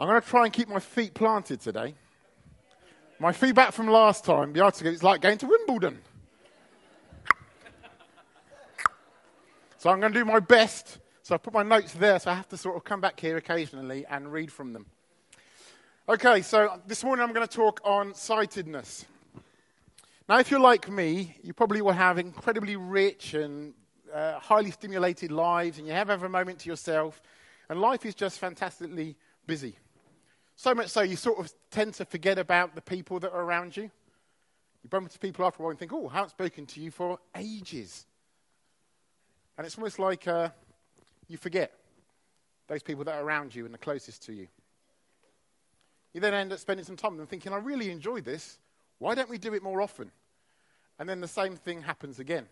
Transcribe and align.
I'm 0.00 0.08
going 0.08 0.18
to 0.18 0.26
try 0.26 0.44
and 0.44 0.52
keep 0.52 0.66
my 0.66 0.80
feet 0.80 1.12
planted 1.12 1.60
today. 1.60 1.94
My 3.18 3.32
feedback 3.32 3.72
from 3.72 3.86
last 3.86 4.24
time, 4.24 4.54
the 4.54 4.60
article, 4.60 4.90
it's 4.90 5.02
like 5.02 5.20
going 5.20 5.36
to 5.36 5.46
Wimbledon. 5.46 5.98
so 9.76 9.90
I'm 9.90 10.00
going 10.00 10.14
to 10.14 10.18
do 10.18 10.24
my 10.24 10.40
best. 10.40 11.00
So 11.22 11.34
I 11.34 11.36
put 11.36 11.52
my 11.52 11.62
notes 11.62 11.92
there, 11.92 12.18
so 12.18 12.30
I 12.30 12.34
have 12.34 12.48
to 12.48 12.56
sort 12.56 12.76
of 12.76 12.84
come 12.84 13.02
back 13.02 13.20
here 13.20 13.36
occasionally 13.36 14.06
and 14.08 14.32
read 14.32 14.50
from 14.50 14.72
them. 14.72 14.86
Okay, 16.08 16.40
so 16.40 16.80
this 16.86 17.04
morning 17.04 17.22
I'm 17.22 17.34
going 17.34 17.46
to 17.46 17.54
talk 17.54 17.82
on 17.84 18.14
sightedness. 18.14 19.04
Now, 20.30 20.38
if 20.38 20.50
you're 20.50 20.60
like 20.60 20.90
me, 20.90 21.36
you 21.42 21.52
probably 21.52 21.82
will 21.82 21.92
have 21.92 22.16
incredibly 22.16 22.76
rich 22.76 23.34
and 23.34 23.74
uh, 24.14 24.38
highly 24.38 24.70
stimulated 24.70 25.30
lives, 25.30 25.76
and 25.76 25.86
you 25.86 25.92
have 25.92 26.08
every 26.08 26.30
moment 26.30 26.60
to 26.60 26.70
yourself, 26.70 27.20
and 27.68 27.78
life 27.82 28.06
is 28.06 28.14
just 28.14 28.38
fantastically 28.38 29.18
busy. 29.46 29.76
So 30.60 30.74
much 30.74 30.88
so, 30.88 31.00
you 31.00 31.16
sort 31.16 31.38
of 31.38 31.50
tend 31.70 31.94
to 31.94 32.04
forget 32.04 32.38
about 32.38 32.74
the 32.74 32.82
people 32.82 33.18
that 33.20 33.32
are 33.32 33.40
around 33.40 33.74
you. 33.74 33.84
You 33.84 34.90
bump 34.90 35.06
into 35.06 35.18
people 35.18 35.46
after 35.46 35.62
a 35.62 35.64
while 35.64 35.70
and 35.70 35.78
think, 35.78 35.90
oh, 35.90 36.06
I 36.06 36.16
haven't 36.16 36.32
spoken 36.32 36.66
to 36.66 36.80
you 36.80 36.90
for 36.90 37.18
ages. 37.34 38.04
And 39.56 39.66
it's 39.66 39.78
almost 39.78 39.98
like 39.98 40.28
uh, 40.28 40.50
you 41.28 41.38
forget 41.38 41.72
those 42.68 42.82
people 42.82 43.04
that 43.04 43.14
are 43.14 43.22
around 43.22 43.54
you 43.54 43.64
and 43.64 43.72
the 43.72 43.78
closest 43.78 44.22
to 44.24 44.34
you. 44.34 44.48
You 46.12 46.20
then 46.20 46.34
end 46.34 46.52
up 46.52 46.58
spending 46.58 46.84
some 46.84 46.96
time 46.96 47.12
with 47.12 47.20
them 47.20 47.26
thinking, 47.26 47.54
I 47.54 47.56
really 47.56 47.90
enjoyed 47.90 48.26
this. 48.26 48.58
Why 48.98 49.14
don't 49.14 49.30
we 49.30 49.38
do 49.38 49.54
it 49.54 49.62
more 49.62 49.80
often? 49.80 50.10
And 50.98 51.08
then 51.08 51.22
the 51.22 51.28
same 51.28 51.56
thing 51.56 51.80
happens 51.80 52.18
again. 52.18 52.44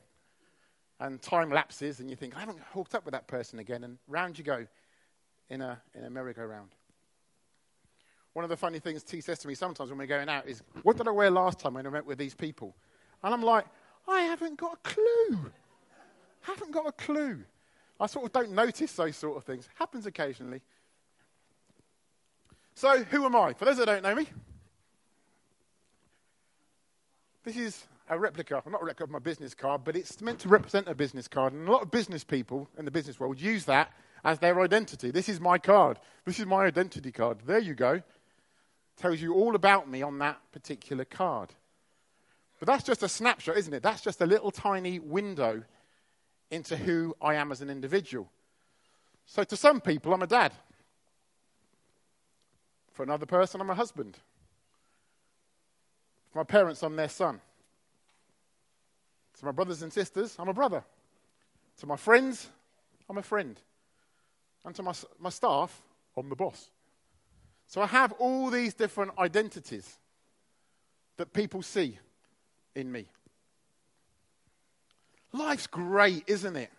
And 0.99 1.21
time 1.21 1.51
lapses, 1.51 2.01
and 2.01 2.09
you 2.09 2.17
think, 2.17 2.39
I 2.39 2.41
haven't 2.41 2.61
hooked 2.73 2.95
up 2.95 3.05
with 3.05 3.13
that 3.13 3.27
person 3.27 3.59
again. 3.59 3.85
And 3.85 3.99
round 4.09 4.39
you 4.39 4.45
go 4.45 4.67
in 5.51 5.61
a, 5.61 5.79
in 5.95 6.05
a 6.05 6.11
merry-go-round. 6.11 6.71
One 8.35 8.45
of 8.45 8.49
the 8.49 8.57
funny 8.57 8.79
things 8.79 9.03
T 9.03 9.21
says 9.21 9.39
to 9.41 9.49
me 9.49 9.55
sometimes 9.55 9.91
when 9.91 9.99
we're 9.99 10.07
going 10.07 10.29
out 10.29 10.47
is, 10.47 10.63
What 10.83 10.97
did 10.97 11.09
I 11.09 11.11
wear 11.11 11.31
last 11.31 11.59
time 11.59 11.75
when 11.75 11.87
I 11.87 11.91
met 11.91 12.07
with 12.07 12.19
these 12.19 12.35
people? 12.35 12.75
And 13.23 13.35
I'm 13.35 13.43
like, 13.43 13.67
I 14.07 14.21
haven't 14.23 14.59
got 14.59 14.75
a 14.75 14.89
clue. 14.89 15.51
haven't 16.43 16.73
got 16.73 16.87
a 16.87 16.93
clue. 16.93 17.45
I 18.01 18.07
sort 18.07 18.27
of 18.27 18.33
don't 18.33 18.53
notice 18.53 18.93
those 18.93 19.17
sort 19.17 19.37
of 19.37 19.45
things. 19.45 19.69
Happens 19.75 20.07
occasionally. 20.07 20.63
So, 22.75 23.03
who 23.03 23.25
am 23.25 23.35
I? 23.35 23.55
For 23.55 23.65
those 23.65 23.79
that 23.79 23.87
don't 23.87 24.05
know 24.05 24.15
me, 24.15 24.29
this 27.43 27.57
is 27.57 27.85
a 28.09 28.19
replica, 28.19 28.63
not 28.67 28.83
a 28.83 28.85
replica 28.85 29.05
of 29.05 29.11
my 29.11 29.19
business 29.19 29.53
card, 29.53 29.83
but 29.85 29.97
it's 29.97 30.21
meant 30.21 30.39
to 30.41 30.49
represent 30.49 30.89
a 30.89 30.95
business 30.95 31.27
card. 31.27 31.53
And 31.53 31.69
a 31.69 31.73
lot 31.73 31.83
of 31.83 31.91
business 31.91 32.23
people 32.23 32.69
in 32.79 32.85
the 32.85 32.91
business 32.91 33.19
world 33.19 33.41
use 33.41 33.65
that 33.65 33.93
as 34.25 34.39
their 34.39 34.61
identity. 34.61 35.11
This 35.11 35.29
is 35.29 35.41
my 35.41 35.59
card. 35.59 35.99
This 36.25 36.39
is 36.39 36.47
my 36.47 36.67
identity 36.67 37.11
card. 37.11 37.39
There 37.47 37.59
you 37.59 37.75
go. 37.75 38.03
Tells 38.99 39.21
you 39.21 39.35
all 39.35 39.55
about 39.55 39.89
me 39.89 40.03
on 40.03 40.19
that 40.19 40.39
particular 40.53 41.05
card. 41.05 41.51
But 42.59 42.67
that's 42.67 42.85
just 42.85 43.05
a 43.05 43.09
snapshot, 43.09 43.57
isn't 43.57 43.73
it? 43.73 43.83
That's 43.83 44.03
just 44.03 44.21
a 44.21 44.27
little 44.27 44.51
tiny 44.51 44.99
window 44.99 45.63
into 46.51 46.77
who 46.77 47.15
I 47.23 47.35
am 47.35 47.53
as 47.53 47.61
an 47.61 47.71
individual. 47.71 48.29
So 49.27 49.45
to 49.45 49.57
some 49.57 49.81
people, 49.81 50.13
I'm 50.13 50.23
a 50.23 50.27
dad. 50.27 50.53
For 52.93 53.05
another 53.05 53.27
person, 53.27 53.61
I'm 53.61 53.71
a 53.71 53.75
husband. 53.75 54.19
For 56.33 56.39
my 56.39 56.45
parents, 56.45 56.83
I'm 56.83 56.97
their 56.97 57.09
son. 57.09 57.41
To 59.39 59.45
my 59.45 59.53
brothers 59.53 59.83
and 59.83 59.93
sisters, 59.93 60.35
I'm 60.39 60.49
a 60.49 60.55
brother. 60.55 60.83
To 61.79 61.87
my 61.87 61.97
friends, 61.97 62.49
I'm 63.09 63.19
a 63.19 63.23
friend. 63.23 63.61
And 64.65 64.75
to 64.75 64.83
my, 64.83 64.93
my 65.21 65.31
staff, 65.31 65.81
I'm 66.17 66.29
the 66.29 66.35
boss. 66.35 66.71
So 67.69 67.83
I 67.83 67.87
have 67.87 68.13
all 68.13 68.51
these 68.51 68.73
different 68.73 69.13
identities 69.19 69.99
that 71.19 71.35
people 71.35 71.63
see 71.63 71.99
in 72.75 72.91
me. 72.91 73.07
Life's 75.33 75.67
great, 75.67 76.25
isn't 76.27 76.57
it? 76.57 76.71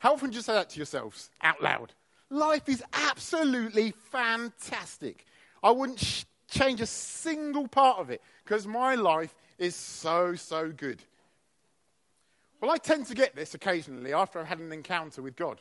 How 0.00 0.12
often 0.12 0.30
do 0.30 0.36
you 0.36 0.42
say 0.42 0.54
that 0.54 0.70
to 0.70 0.76
yourselves 0.76 1.30
out 1.40 1.62
loud? 1.62 1.94
Life 2.30 2.68
is 2.68 2.82
absolutely 2.92 3.92
fantastic. 4.10 5.24
I 5.62 5.70
wouldn't 5.70 6.00
sh- 6.00 6.24
change 6.50 6.80
a 6.80 6.86
single 6.86 7.68
part 7.68 8.00
of 8.00 8.10
it 8.10 8.20
because 8.44 8.66
my 8.66 8.96
life 8.96 9.34
is 9.56 9.76
so, 9.76 10.34
so 10.34 10.72
good. 10.72 11.00
Well, 12.60 12.72
I 12.72 12.78
tend 12.78 13.06
to 13.06 13.14
get 13.14 13.36
this 13.36 13.54
occasionally 13.54 14.12
after 14.12 14.40
I've 14.40 14.48
had 14.48 14.58
an 14.58 14.72
encounter 14.72 15.22
with 15.22 15.36
God. 15.36 15.60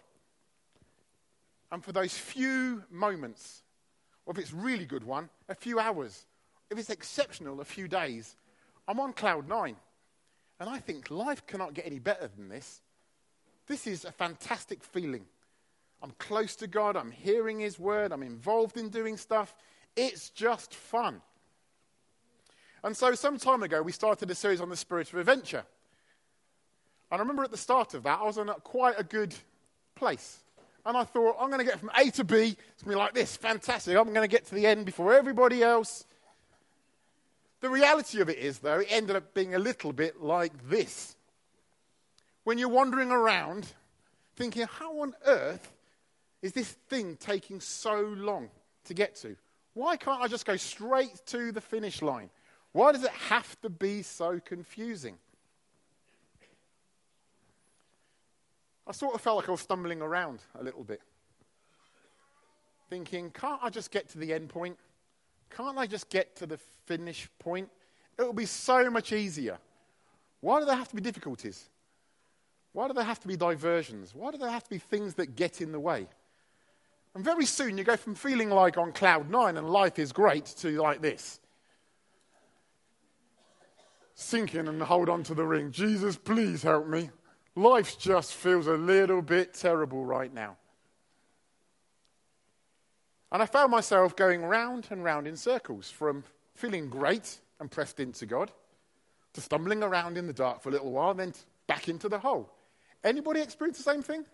And 1.72 1.84
for 1.84 1.92
those 1.92 2.18
few 2.18 2.84
moments, 2.90 3.63
or 4.26 4.34
if 4.34 4.40
it's 4.40 4.54
really 4.54 4.86
good 4.86 5.04
one, 5.04 5.30
a 5.50 5.56
few 5.56 5.80
hours, 5.80 6.26
if 6.70 6.78
it's 6.78 6.90
exceptional, 6.90 7.62
a 7.62 7.66
few 7.66 7.88
days, 7.88 8.36
I'm 8.88 9.00
on 9.00 9.14
cloud 9.14 9.48
nine. 9.48 9.76
And 10.60 10.70
I 10.70 10.80
think 10.80 11.10
life 11.10 11.46
cannot 11.46 11.74
get 11.74 11.86
any 11.86 12.00
better 12.00 12.30
than 12.36 12.50
this. 12.50 12.82
This 13.68 13.88
is 13.88 14.06
a 14.06 14.12
fantastic 14.12 14.84
feeling. 14.84 15.26
I'm 16.02 16.14
close 16.20 16.56
to 16.58 16.68
God, 16.68 16.98
I'm 16.98 17.12
hearing 17.12 17.60
His 17.60 17.80
word, 17.80 18.12
I'm 18.12 18.24
involved 18.24 18.78
in 18.78 18.90
doing 18.90 19.18
stuff. 19.18 19.56
It's 19.96 20.30
just 20.30 20.74
fun. 20.74 21.22
And 22.84 22.96
so, 22.96 23.14
some 23.16 23.38
time 23.38 23.64
ago, 23.64 23.82
we 23.82 23.94
started 23.94 24.30
a 24.30 24.36
series 24.36 24.60
on 24.60 24.70
the 24.70 24.76
spirit 24.76 25.12
of 25.14 25.20
adventure. 25.20 25.64
And 27.10 27.20
I 27.20 27.22
remember 27.22 27.44
at 27.44 27.52
the 27.52 27.58
start 27.58 27.94
of 27.94 28.04
that, 28.04 28.20
I 28.20 28.26
was 28.26 28.38
in 28.38 28.48
quite 28.64 29.00
a 29.00 29.04
good 29.04 29.34
place. 29.96 30.43
And 30.86 30.98
I 30.98 31.04
thought, 31.04 31.38
I'm 31.40 31.48
going 31.48 31.60
to 31.60 31.66
get 31.66 31.80
from 31.80 31.92
A 31.98 32.12
to 32.12 32.24
B. 32.24 32.58
It's 32.74 32.84
going 32.84 32.84
to 32.84 32.90
be 32.90 32.96
like 32.96 33.14
this 33.14 33.38
fantastic. 33.38 33.96
I'm 33.96 34.14
going 34.14 34.22
to 34.22 34.28
get 34.28 34.46
to 34.48 34.56
the 34.56 34.68
end 34.68 34.86
before 34.86 35.14
everybody 35.14 35.64
else. 35.64 36.06
The 37.62 37.70
reality 37.70 38.20
of 38.20 38.30
it 38.30 38.38
is, 38.38 38.60
though, 38.60 38.80
it 38.80 38.88
ended 38.90 39.16
up 39.16 39.34
being 39.34 39.56
a 39.56 39.60
little 39.60 39.94
bit 39.94 40.22
like 40.22 40.52
this. 40.70 41.16
When 42.44 42.58
you're 42.58 42.68
wandering 42.68 43.12
around 43.12 43.68
thinking, 44.36 44.68
how 44.70 45.00
on 45.00 45.14
earth 45.26 45.72
is 46.42 46.52
this 46.52 46.70
thing 46.90 47.16
taking 47.16 47.62
so 47.62 48.02
long 48.18 48.50
to 48.86 48.94
get 48.94 49.16
to? 49.18 49.38
Why 49.74 49.96
can't 49.96 50.22
I 50.22 50.28
just 50.28 50.46
go 50.46 50.58
straight 50.58 51.26
to 51.28 51.54
the 51.54 51.62
finish 51.62 52.02
line? 52.02 52.30
Why 52.74 52.92
does 52.92 53.04
it 53.04 53.12
have 53.12 53.60
to 53.62 53.70
be 53.70 54.02
so 54.02 54.42
confusing? 54.44 55.18
I 58.86 58.92
sort 58.92 59.16
of 59.16 59.22
felt 59.22 59.38
like 59.38 59.48
I 59.48 59.52
was 59.52 59.62
stumbling 59.62 60.02
around 60.02 60.40
a 60.60 60.64
little 60.64 60.84
bit, 60.84 61.02
thinking, 62.90 63.32
can't 63.32 63.60
I 63.64 63.70
just 63.70 63.92
get 63.92 64.10
to 64.10 64.18
the 64.18 64.34
end 64.34 64.50
point? 64.50 64.78
Can't 65.50 65.78
I 65.78 65.88
just 65.88 66.10
get 66.10 66.36
to 66.38 66.46
the 66.46 66.58
finish 66.86 67.30
point? 67.40 67.70
It 68.18 68.24
will 68.24 68.34
be 68.34 68.46
so 68.46 68.90
much 68.90 69.14
easier. 69.14 69.58
Why 70.42 70.60
do 70.60 70.66
there 70.66 70.76
have 70.76 70.90
to 70.90 70.96
be 70.96 71.02
difficulties? 71.02 71.70
Why 72.74 72.88
do 72.88 72.94
there 72.94 73.04
have 73.04 73.20
to 73.22 73.28
be 73.28 73.38
diversions? 73.38 74.14
Why 74.14 74.32
do 74.32 74.38
there 74.38 74.50
have 74.50 74.64
to 74.64 74.70
be 74.70 74.80
things 74.80 75.14
that 75.16 75.36
get 75.36 75.62
in 75.62 75.72
the 75.72 75.80
way? 75.80 76.08
And 77.16 77.24
very 77.24 77.46
soon 77.46 77.78
you 77.78 77.84
go 77.84 77.96
from 77.96 78.16
feeling 78.16 78.50
like 78.50 78.78
on 78.78 78.92
cloud 78.92 79.30
nine 79.30 79.58
and 79.58 79.70
life 79.70 80.00
is 80.00 80.12
great 80.12 80.46
to 80.58 80.82
like 80.82 81.02
this. 81.02 81.40
Sink 84.16 84.56
in 84.56 84.68
and 84.68 84.82
hold 84.82 85.10
on 85.10 85.24
to 85.24 85.34
the 85.34 85.46
ring. 85.46 85.72
Jesus, 85.72 86.18
please 86.18 86.64
help 86.64 86.88
me. 86.88 87.10
Life 87.56 88.00
just 88.00 88.34
feels 88.34 88.68
a 88.68 88.74
little 88.74 89.22
bit 89.22 89.54
terrible 89.54 90.06
right 90.06 90.34
now. 90.34 90.58
And 93.32 93.42
I 93.42 93.46
found 93.46 93.72
myself 93.72 94.16
going 94.16 94.44
round 94.44 94.88
and 94.90 95.04
round 95.04 95.28
in 95.28 95.38
circles 95.38 95.90
from 95.90 96.24
feeling 96.56 96.90
great 96.90 97.40
and 97.60 97.70
pressed 97.70 98.00
into 98.00 98.26
God 98.26 98.52
to 99.34 99.42
stumbling 99.42 99.82
around 99.82 100.18
in 100.18 100.28
the 100.28 100.34
dark 100.34 100.62
for 100.62 100.70
a 100.70 100.72
little 100.72 100.92
while, 100.92 101.14
then 101.14 101.34
back 101.68 101.90
into 101.90 102.08
the 102.08 102.20
hole. 102.20 102.52
Anybody 103.04 103.42
experience 103.42 103.78
the 103.78 103.84
same 103.84 104.04
thing? 104.04 104.26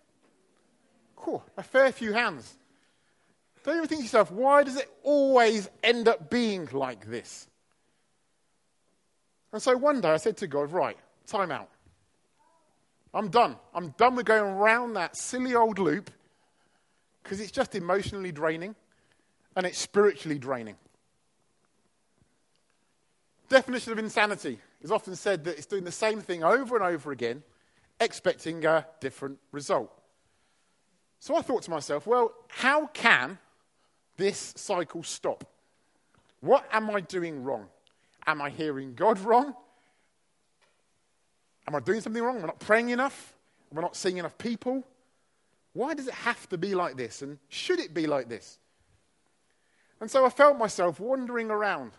Cool, 1.15 1.43
a 1.57 1.63
fair 1.63 1.91
few 1.91 2.13
hands. 2.13 2.57
Don't 3.63 3.75
you 3.75 3.79
ever 3.79 3.87
think 3.87 4.01
to 4.01 4.05
yourself, 4.05 4.31
why 4.31 4.63
does 4.63 4.77
it 4.77 4.89
always 5.03 5.69
end 5.83 6.07
up 6.07 6.29
being 6.29 6.67
like 6.71 7.05
this? 7.05 7.47
And 9.51 9.61
so 9.61 9.75
one 9.77 10.01
day 10.01 10.09
I 10.09 10.17
said 10.17 10.37
to 10.37 10.47
God, 10.47 10.71
right, 10.71 10.97
time 11.25 11.51
out. 11.51 11.69
I'm 13.13 13.29
done. 13.29 13.55
I'm 13.73 13.89
done 13.97 14.15
with 14.15 14.25
going 14.25 14.43
around 14.43 14.93
that 14.93 15.17
silly 15.17 15.55
old 15.55 15.79
loop 15.79 16.11
because 17.23 17.39
it's 17.39 17.51
just 17.51 17.75
emotionally 17.75 18.31
draining 18.31 18.75
and 19.55 19.65
it's 19.65 19.77
spiritually 19.77 20.37
draining. 20.37 20.75
Definition 23.49 23.91
of 23.91 23.99
insanity 23.99 24.59
is 24.81 24.91
often 24.91 25.15
said 25.15 25.43
that 25.45 25.57
it's 25.57 25.65
doing 25.65 25.83
the 25.83 25.91
same 25.91 26.21
thing 26.21 26.43
over 26.43 26.75
and 26.75 26.85
over 26.85 27.11
again, 27.11 27.41
expecting 27.99 28.63
a 28.65 28.85
different 28.99 29.39
result. 29.51 29.91
So 31.19 31.35
I 31.35 31.41
thought 31.41 31.63
to 31.63 31.71
myself, 31.71 32.05
well, 32.05 32.31
how 32.47 32.87
can 32.87 33.39
this 34.17 34.53
cycle 34.55 35.03
stop? 35.03 35.43
What 36.41 36.65
am 36.71 36.89
I 36.91 37.01
doing 37.01 37.43
wrong? 37.43 37.67
Am 38.27 38.41
I 38.41 38.49
hearing 38.49 38.93
God 38.93 39.19
wrong? 39.19 39.55
Am 41.69 41.75
I 41.75 41.79
doing 41.81 42.01
something 42.01 42.23
wrong? 42.23 42.37
Am 42.37 42.43
I 42.45 42.47
not 42.47 42.59
praying 42.59 42.89
enough? 42.89 43.35
Am 43.71 43.77
I 43.77 43.81
not 43.81 43.95
seeing 43.95 44.17
enough 44.17 44.39
people? 44.39 44.83
Why 45.73 45.93
does 45.93 46.07
it 46.07 46.15
have 46.15 46.49
to 46.49 46.57
be 46.57 46.73
like 46.73 46.97
this? 46.97 47.21
And 47.21 47.37
should 47.47 47.79
it 47.79 47.93
be 47.93 48.07
like 48.07 48.27
this? 48.27 48.57
And 50.01 50.09
so 50.09 50.25
I 50.25 50.29
felt 50.29 50.57
myself 50.57 50.99
wandering 50.99 51.51
around. 51.51 51.91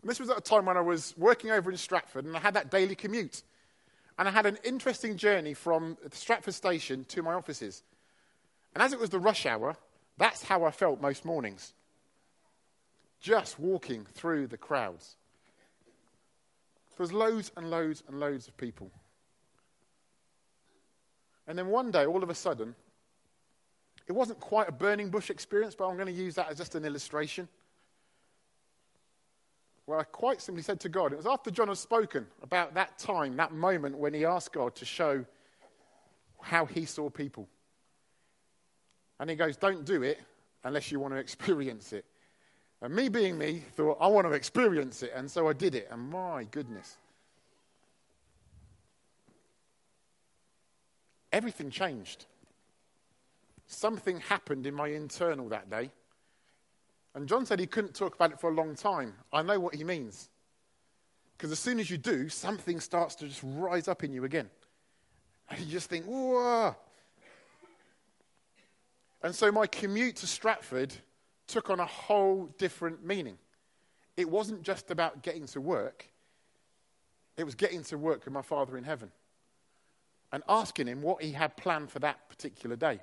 And 0.00 0.08
this 0.08 0.18
was 0.18 0.30
at 0.30 0.38
a 0.38 0.40
time 0.40 0.64
when 0.64 0.78
I 0.78 0.80
was 0.80 1.12
working 1.18 1.50
over 1.50 1.70
in 1.70 1.76
Stratford 1.76 2.24
and 2.24 2.34
I 2.34 2.40
had 2.40 2.54
that 2.54 2.70
daily 2.70 2.94
commute. 2.94 3.42
And 4.18 4.26
I 4.26 4.30
had 4.30 4.46
an 4.46 4.56
interesting 4.64 5.18
journey 5.18 5.52
from 5.52 5.98
Stratford 6.12 6.54
station 6.54 7.04
to 7.08 7.22
my 7.22 7.34
offices. 7.34 7.82
And 8.72 8.82
as 8.82 8.94
it 8.94 8.98
was 8.98 9.10
the 9.10 9.18
rush 9.18 9.44
hour, 9.44 9.76
that's 10.16 10.42
how 10.42 10.64
I 10.64 10.70
felt 10.70 11.02
most 11.02 11.26
mornings. 11.26 11.74
Just 13.20 13.58
walking 13.58 14.06
through 14.14 14.46
the 14.46 14.56
crowds. 14.56 15.16
There 16.96 17.04
was 17.04 17.12
loads 17.12 17.52
and 17.56 17.70
loads 17.70 18.02
and 18.08 18.18
loads 18.18 18.48
of 18.48 18.56
people. 18.56 18.90
And 21.46 21.56
then 21.58 21.68
one 21.68 21.90
day, 21.90 22.06
all 22.06 22.22
of 22.22 22.30
a 22.30 22.34
sudden, 22.34 22.74
it 24.06 24.12
wasn't 24.12 24.40
quite 24.40 24.68
a 24.68 24.72
burning 24.72 25.10
bush 25.10 25.30
experience, 25.30 25.74
but 25.74 25.88
I'm 25.88 25.96
going 25.96 26.06
to 26.06 26.12
use 26.12 26.34
that 26.36 26.50
as 26.50 26.58
just 26.58 26.74
an 26.74 26.84
illustration. 26.84 27.48
Where 29.84 29.98
I 29.98 30.04
quite 30.04 30.40
simply 30.40 30.62
said 30.62 30.80
to 30.80 30.88
God, 30.88 31.12
it 31.12 31.16
was 31.16 31.26
after 31.26 31.50
John 31.50 31.68
had 31.68 31.76
spoken 31.76 32.26
about 32.42 32.74
that 32.74 32.98
time, 32.98 33.36
that 33.36 33.52
moment 33.52 33.98
when 33.98 34.14
he 34.14 34.24
asked 34.24 34.52
God 34.52 34.74
to 34.76 34.84
show 34.84 35.24
how 36.40 36.66
he 36.66 36.84
saw 36.84 37.10
people. 37.10 37.48
And 39.20 39.30
he 39.30 39.36
goes, 39.36 39.56
Don't 39.56 39.84
do 39.84 40.02
it 40.02 40.20
unless 40.64 40.90
you 40.90 40.98
want 40.98 41.14
to 41.14 41.18
experience 41.18 41.92
it. 41.92 42.04
And 42.82 42.94
me 42.94 43.08
being 43.08 43.38
me, 43.38 43.62
thought, 43.74 43.96
I 44.00 44.06
want 44.06 44.26
to 44.26 44.32
experience 44.32 45.02
it. 45.02 45.12
And 45.14 45.30
so 45.30 45.48
I 45.48 45.52
did 45.52 45.74
it. 45.74 45.88
And 45.90 46.10
my 46.10 46.44
goodness. 46.44 46.96
Everything 51.32 51.70
changed. 51.70 52.26
Something 53.66 54.20
happened 54.20 54.66
in 54.66 54.74
my 54.74 54.88
internal 54.88 55.48
that 55.48 55.70
day. 55.70 55.90
And 57.14 57.26
John 57.26 57.46
said 57.46 57.58
he 57.58 57.66
couldn't 57.66 57.94
talk 57.94 58.14
about 58.14 58.30
it 58.32 58.40
for 58.40 58.50
a 58.50 58.54
long 58.54 58.74
time. 58.74 59.14
I 59.32 59.42
know 59.42 59.58
what 59.58 59.74
he 59.74 59.82
means. 59.82 60.28
Because 61.36 61.50
as 61.50 61.58
soon 61.58 61.80
as 61.80 61.90
you 61.90 61.96
do, 61.96 62.28
something 62.28 62.78
starts 62.78 63.14
to 63.16 63.28
just 63.28 63.40
rise 63.42 63.88
up 63.88 64.04
in 64.04 64.12
you 64.12 64.24
again. 64.24 64.48
And 65.50 65.60
you 65.60 65.66
just 65.66 65.88
think, 65.88 66.04
whoa. 66.04 66.76
And 69.22 69.34
so 69.34 69.50
my 69.50 69.66
commute 69.66 70.16
to 70.16 70.26
Stratford 70.26 70.92
took 71.46 71.70
on 71.70 71.80
a 71.80 71.86
whole 71.86 72.46
different 72.58 73.04
meaning. 73.04 73.38
It 74.16 74.28
wasn't 74.28 74.62
just 74.62 74.90
about 74.90 75.22
getting 75.22 75.46
to 75.48 75.60
work, 75.60 76.08
it 77.36 77.44
was 77.44 77.54
getting 77.54 77.82
to 77.84 77.98
work 77.98 78.24
with 78.24 78.32
my 78.32 78.42
Father 78.42 78.76
in 78.76 78.84
heaven 78.84 79.10
and 80.32 80.42
asking 80.48 80.86
him 80.86 81.02
what 81.02 81.22
he 81.22 81.32
had 81.32 81.56
planned 81.56 81.90
for 81.90 81.98
that 82.00 82.28
particular 82.28 82.76
day. 82.76 83.00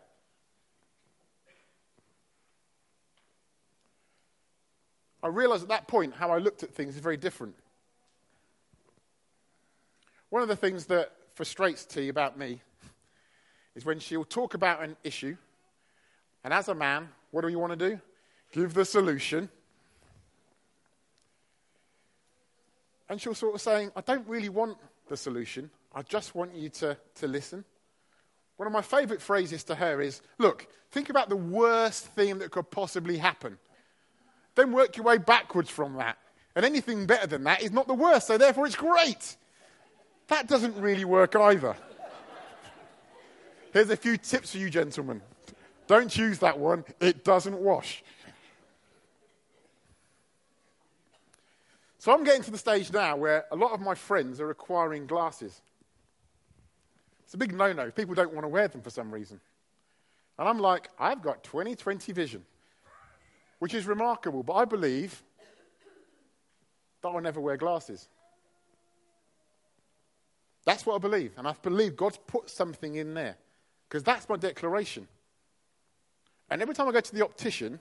I 5.22 5.28
realized 5.28 5.63
at 5.63 5.69
that 5.69 5.88
point 5.88 6.13
how 6.16 6.31
I 6.31 6.40
looked 6.40 6.63
at 6.63 6.74
things 6.74 6.95
is 6.95 7.01
very 7.01 7.16
different. 7.16 7.56
One 10.30 10.42
of 10.42 10.50
the 10.50 10.56
things 10.56 10.86
that 10.88 11.12
frustrates 11.34 11.86
T 11.86 12.10
about 12.10 12.38
me 12.38 12.62
is 13.75 13.86
when 13.86 14.00
she'll 14.00 14.25
talk 14.25 14.54
about 14.54 14.84
an 14.84 14.98
issue, 15.04 15.38
and 16.44 16.54
as 16.54 16.68
a 16.68 16.75
man, 16.75 17.07
what 17.31 17.42
do 17.42 17.48
you 17.48 17.57
want 17.57 17.72
to 17.72 17.90
do? 17.90 18.01
Give 18.54 18.74
the 18.74 18.86
solution. 18.86 19.50
And 23.10 23.20
she'll 23.20 23.36
sort 23.36 23.56
of 23.56 23.62
saying, 23.62 23.92
I 23.96 24.02
don't 24.02 24.28
really 24.28 24.50
want 24.50 24.78
the 25.10 25.18
solution. 25.18 25.70
I 25.94 26.04
just 26.04 26.34
want 26.34 26.56
you 26.56 26.70
to, 26.70 26.98
to 27.16 27.28
listen. 27.28 27.66
One 28.58 28.68
of 28.68 28.74
my 28.74 28.82
favorite 28.82 29.22
phrases 29.22 29.64
to 29.66 29.76
her 29.76 30.02
is, 30.02 30.22
Look, 30.38 30.68
think 30.92 31.10
about 31.10 31.30
the 31.30 31.36
worst 31.36 32.06
thing 32.08 32.38
that 32.40 32.52
could 32.52 32.70
possibly 32.72 33.18
happen. 33.18 33.58
Then 34.56 34.72
work 34.72 34.96
your 34.96 35.06
way 35.06 35.18
backwards 35.18 35.70
from 35.70 35.96
that. 35.96 36.18
And 36.56 36.64
anything 36.64 37.08
better 37.08 37.26
than 37.26 37.44
that 37.46 37.64
is 37.64 37.72
not 37.72 37.88
the 37.88 37.96
worst, 37.96 38.28
so 38.28 38.38
therefore 38.38 38.68
it's 38.68 38.76
great. 38.76 39.36
That 40.28 40.48
doesn't 40.48 40.76
really 40.78 41.06
work 41.06 41.36
either. 41.36 41.76
Here's 43.74 43.90
a 43.90 43.98
few 43.98 44.18
tips 44.18 44.52
for 44.52 44.60
you, 44.60 44.70
gentlemen. 44.70 45.22
Don't 45.88 46.16
use 46.16 46.38
that 46.40 46.60
one, 46.60 46.86
it 47.02 47.24
doesn't 47.24 47.58
wash. 47.58 48.04
So 52.04 52.12
I'm 52.12 52.26
getting 52.26 52.42
to 52.42 52.52
the 52.52 52.58
stage 52.58 52.92
now 52.92 53.16
where 53.16 53.46
a 53.50 53.56
lot 53.56 53.72
of 53.72 53.80
my 53.80 53.96
friends 53.96 54.42
are 54.42 54.50
acquiring 54.50 55.08
glasses. 55.08 55.62
It's 57.24 57.34
a 57.34 57.38
big 57.38 57.54
no 57.54 57.72
no. 57.72 57.92
People 57.92 58.14
don't 58.14 58.34
want 58.34 58.44
to 58.44 58.50
wear 58.50 58.68
them 58.68 58.82
for 58.82 58.90
some 58.90 59.10
reason. 59.10 59.40
And 60.38 60.50
I'm 60.50 60.60
like, 60.60 60.90
I've 61.00 61.22
got 61.22 61.46
20 61.46 61.76
20 61.76 62.12
vision 62.12 62.44
which 63.60 63.74
is 63.74 63.88
remarkable. 63.88 64.44
But 64.44 64.56
I 64.56 64.66
believe 64.66 65.24
that 67.02 67.08
I'll 67.08 67.22
never 67.22 67.40
wear 67.40 67.56
glasses. 67.56 68.10
That's 70.66 70.86
what 70.86 70.96
I 70.96 71.00
believe. 71.00 71.32
And 71.38 71.48
I 71.48 71.56
believe 71.62 71.96
God's 71.96 72.20
put 72.28 72.50
something 72.50 72.96
in 72.96 73.14
there 73.14 73.38
because 73.88 74.04
that's 74.04 74.28
my 74.28 74.36
declaration. 74.36 75.08
And 76.50 76.62
every 76.62 76.76
time 76.76 76.90
I 76.90 76.92
go 76.92 77.00
to 77.00 77.16
the 77.16 77.24
optician, 77.24 77.80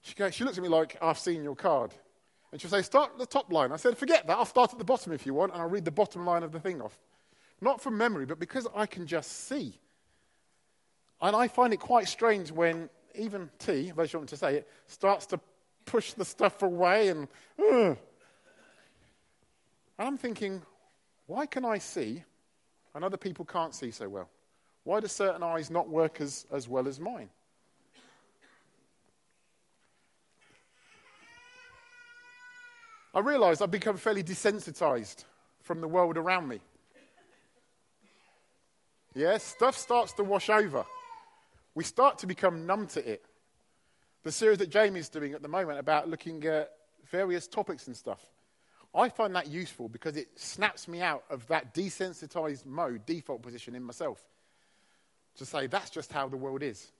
she, 0.00 0.14
goes, 0.14 0.32
she 0.32 0.44
looks 0.44 0.58
at 0.58 0.62
me 0.62 0.68
like, 0.68 0.96
I've 1.02 1.18
seen 1.18 1.42
your 1.42 1.56
card. 1.56 1.92
And 2.54 2.60
she'll 2.60 2.70
say, 2.70 2.82
Start 2.82 3.10
at 3.14 3.18
the 3.18 3.26
top 3.26 3.52
line. 3.52 3.72
I 3.72 3.76
said, 3.76 3.98
Forget 3.98 4.28
that. 4.28 4.38
I'll 4.38 4.44
start 4.44 4.72
at 4.72 4.78
the 4.78 4.84
bottom 4.84 5.12
if 5.12 5.26
you 5.26 5.34
want, 5.34 5.52
and 5.52 5.60
I'll 5.60 5.68
read 5.68 5.84
the 5.84 5.90
bottom 5.90 6.24
line 6.24 6.44
of 6.44 6.52
the 6.52 6.60
thing 6.60 6.80
off. 6.80 6.96
Not 7.60 7.80
from 7.80 7.98
memory, 7.98 8.26
but 8.26 8.38
because 8.38 8.68
I 8.76 8.86
can 8.86 9.08
just 9.08 9.48
see. 9.48 9.76
And 11.20 11.34
I 11.34 11.48
find 11.48 11.72
it 11.72 11.80
quite 11.80 12.06
strange 12.06 12.52
when 12.52 12.88
even 13.16 13.50
T, 13.58 13.88
if 13.88 14.12
you 14.12 14.18
want 14.20 14.28
to 14.28 14.36
say 14.36 14.54
it, 14.54 14.68
starts 14.86 15.26
to 15.26 15.40
push 15.84 16.12
the 16.12 16.24
stuff 16.24 16.62
away 16.62 17.08
and, 17.08 17.26
and 17.58 17.96
I'm 19.98 20.16
thinking, 20.16 20.62
why 21.26 21.46
can 21.46 21.64
I 21.64 21.78
see 21.78 22.22
and 22.94 23.04
other 23.04 23.16
people 23.16 23.44
can't 23.44 23.74
see 23.74 23.90
so 23.90 24.08
well? 24.08 24.28
Why 24.84 25.00
do 25.00 25.08
certain 25.08 25.42
eyes 25.42 25.70
not 25.70 25.88
work 25.88 26.20
as, 26.20 26.46
as 26.52 26.68
well 26.68 26.86
as 26.86 27.00
mine? 27.00 27.30
I 33.14 33.20
realize 33.20 33.60
I've 33.60 33.70
become 33.70 33.96
fairly 33.96 34.22
desensitized 34.22 35.24
from 35.60 35.80
the 35.80 35.88
world 35.88 36.16
around 36.16 36.48
me. 36.48 36.60
Yes, 39.14 39.44
stuff 39.44 39.76
starts 39.78 40.12
to 40.14 40.24
wash 40.24 40.50
over 40.50 40.84
we 41.74 41.84
start 41.84 42.18
to 42.18 42.26
become 42.26 42.66
numb 42.66 42.86
to 42.88 43.06
it. 43.06 43.24
The 44.22 44.32
series 44.32 44.58
that 44.58 44.70
Jamie's 44.70 45.08
doing 45.08 45.34
at 45.34 45.42
the 45.42 45.48
moment 45.48 45.78
about 45.78 46.08
looking 46.08 46.44
at 46.46 46.70
various 47.10 47.46
topics 47.46 47.86
and 47.88 47.96
stuff, 47.96 48.20
I 48.94 49.08
find 49.08 49.34
that 49.34 49.48
useful 49.48 49.88
because 49.88 50.16
it 50.16 50.28
snaps 50.36 50.86
me 50.86 51.02
out 51.02 51.24
of 51.28 51.46
that 51.48 51.74
desensitized 51.74 52.64
mode, 52.64 53.04
default 53.06 53.42
position 53.42 53.74
in 53.74 53.82
myself, 53.82 54.22
to 55.36 55.44
say 55.44 55.66
that's 55.66 55.90
just 55.90 56.12
how 56.12 56.28
the 56.28 56.36
world 56.36 56.62
is. 56.62 56.92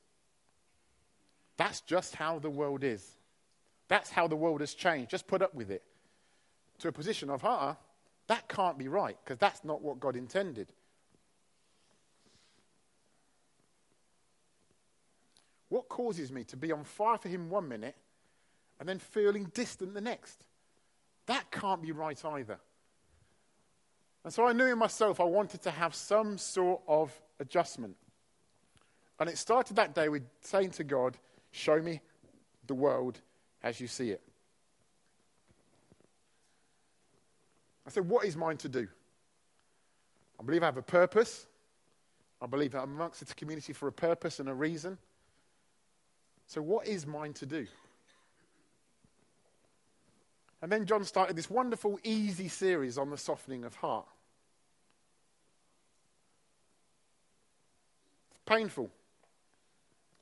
That's 1.57 1.81
just 1.83 2.17
how 2.17 2.41
the 2.41 2.50
world 2.50 2.83
is. 2.83 3.09
That's 3.87 4.11
how 4.11 4.27
the 4.27 4.35
world 4.35 4.61
has 4.61 4.75
changed. 4.75 5.11
Just 5.11 5.29
put 5.29 5.41
up 5.41 5.55
with 5.55 5.71
it. 5.71 5.85
To 6.81 6.88
a 6.88 6.93
position 6.93 7.31
of, 7.31 7.45
ah, 7.45 7.76
that 8.26 8.49
can't 8.49 8.78
be 8.78 8.88
right 8.88 9.16
because 9.25 9.38
that's 9.38 9.64
not 9.64 9.83
what 9.83 10.00
God 10.00 10.16
intended. 10.16 10.73
What 15.69 15.88
causes 15.88 16.31
me 16.31 16.45
to 16.45 16.57
be 16.57 16.73
on 16.73 16.85
fire 16.85 17.19
for 17.19 17.28
Him 17.28 17.50
one 17.50 17.69
minute 17.69 17.97
and 18.78 18.88
then 18.88 18.99
feeling 18.99 19.50
distant 19.54 19.95
the 19.95 20.00
next? 20.00 20.45
That 21.26 21.50
can't 21.50 21.83
be 21.83 21.93
right 21.93 22.23
either. 22.25 22.59
And 24.25 24.33
so 24.33 24.47
I 24.47 24.52
knew 24.52 24.66
in 24.66 24.78
myself 24.78 25.21
I 25.21 25.25
wanted 25.25 25.62
to 25.62 25.71
have 25.71 25.95
some 25.95 26.38
sort 26.38 26.81
of 26.88 27.12
adjustment. 27.40 27.97
And 29.21 29.28
it 29.28 29.38
started 29.38 29.76
that 29.76 29.95
day 29.95 30.09
with 30.09 30.23
saying 30.40 30.71
to 30.73 30.85
God, 30.85 31.19
Show 31.50 31.81
me 31.81 32.00
the 32.66 32.75
world 32.75 33.21
as 33.62 33.81
you 33.81 33.87
see 33.87 34.11
it. 34.11 34.21
I 37.87 37.91
said, 37.91 38.09
What 38.09 38.25
is 38.25 38.37
mine 38.37 38.57
to 38.59 38.69
do? 38.69 38.88
I 40.38 40.43
believe 40.43 40.62
I 40.62 40.67
have 40.67 40.76
a 40.76 40.83
purpose. 40.83 41.47
I 42.41 42.47
believe 42.47 42.73
that 42.73 42.83
I'm 42.83 42.95
amongst 42.95 43.21
this 43.21 43.33
community 43.33 43.73
for 43.73 43.88
a 43.88 43.93
purpose 43.93 44.41
and 44.41 44.49
a 44.49 44.55
reason. 44.55 44.99
So, 46.47 46.61
what 46.61 46.87
is 46.87 47.07
mine 47.07 47.33
to 47.35 47.47
do? 47.47 47.67
And 50.61 50.73
then 50.73 50.87
John 50.87 51.05
started 51.05 51.37
this 51.37 51.50
wonderful, 51.50 51.99
easy 52.03 52.49
series 52.49 52.97
on 52.97 53.11
the 53.11 53.19
softening 53.19 53.64
of 53.64 53.75
heart. 53.76 54.07
It's 58.31 58.41
painful. 58.47 58.91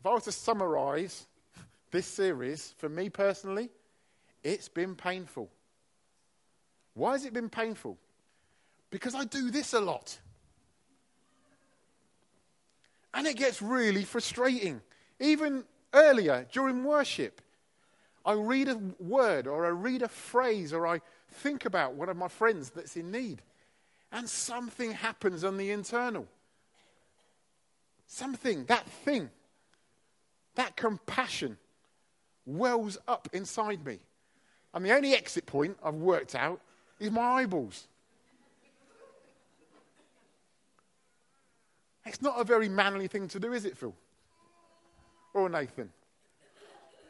If 0.00 0.06
I 0.06 0.14
was 0.14 0.24
to 0.24 0.32
summarize 0.32 1.26
this 1.92 2.06
series, 2.06 2.74
for 2.76 2.88
me 2.88 3.08
personally, 3.08 3.70
it's 4.42 4.68
been 4.68 4.96
painful. 4.96 5.48
Why 6.94 7.12
has 7.12 7.24
it 7.24 7.32
been 7.32 7.48
painful? 7.48 7.98
Because 8.90 9.14
I 9.14 9.24
do 9.24 9.50
this 9.50 9.72
a 9.72 9.80
lot. 9.80 10.18
And 13.14 13.26
it 13.26 13.36
gets 13.36 13.62
really 13.62 14.04
frustrating. 14.04 14.80
Even 15.20 15.64
earlier 15.94 16.46
during 16.52 16.84
worship. 16.84 17.40
I 18.24 18.32
read 18.32 18.68
a 18.68 18.80
word 19.00 19.46
or 19.46 19.66
I 19.66 19.70
read 19.70 20.02
a 20.02 20.08
phrase 20.08 20.72
or 20.72 20.86
I 20.86 21.00
think 21.30 21.64
about 21.64 21.94
one 21.94 22.08
of 22.08 22.16
my 22.16 22.28
friends 22.28 22.70
that's 22.70 22.96
in 22.96 23.10
need. 23.10 23.42
And 24.12 24.28
something 24.28 24.92
happens 24.92 25.42
on 25.42 25.56
the 25.56 25.70
internal. 25.70 26.26
Something, 28.06 28.66
that 28.66 28.86
thing, 28.86 29.30
that 30.54 30.76
compassion 30.76 31.56
wells 32.44 32.98
up 33.08 33.28
inside 33.32 33.84
me. 33.84 33.98
And 34.74 34.84
the 34.84 34.94
only 34.94 35.14
exit 35.14 35.46
point 35.46 35.78
I've 35.82 35.94
worked 35.94 36.34
out 36.34 36.60
is 37.02 37.10
my 37.10 37.42
eyeballs. 37.42 37.88
It's 42.06 42.22
not 42.22 42.40
a 42.40 42.44
very 42.44 42.68
manly 42.68 43.08
thing 43.08 43.28
to 43.28 43.40
do, 43.40 43.52
is 43.52 43.64
it, 43.64 43.76
Phil? 43.76 43.94
Or 45.34 45.48
Nathan? 45.48 45.90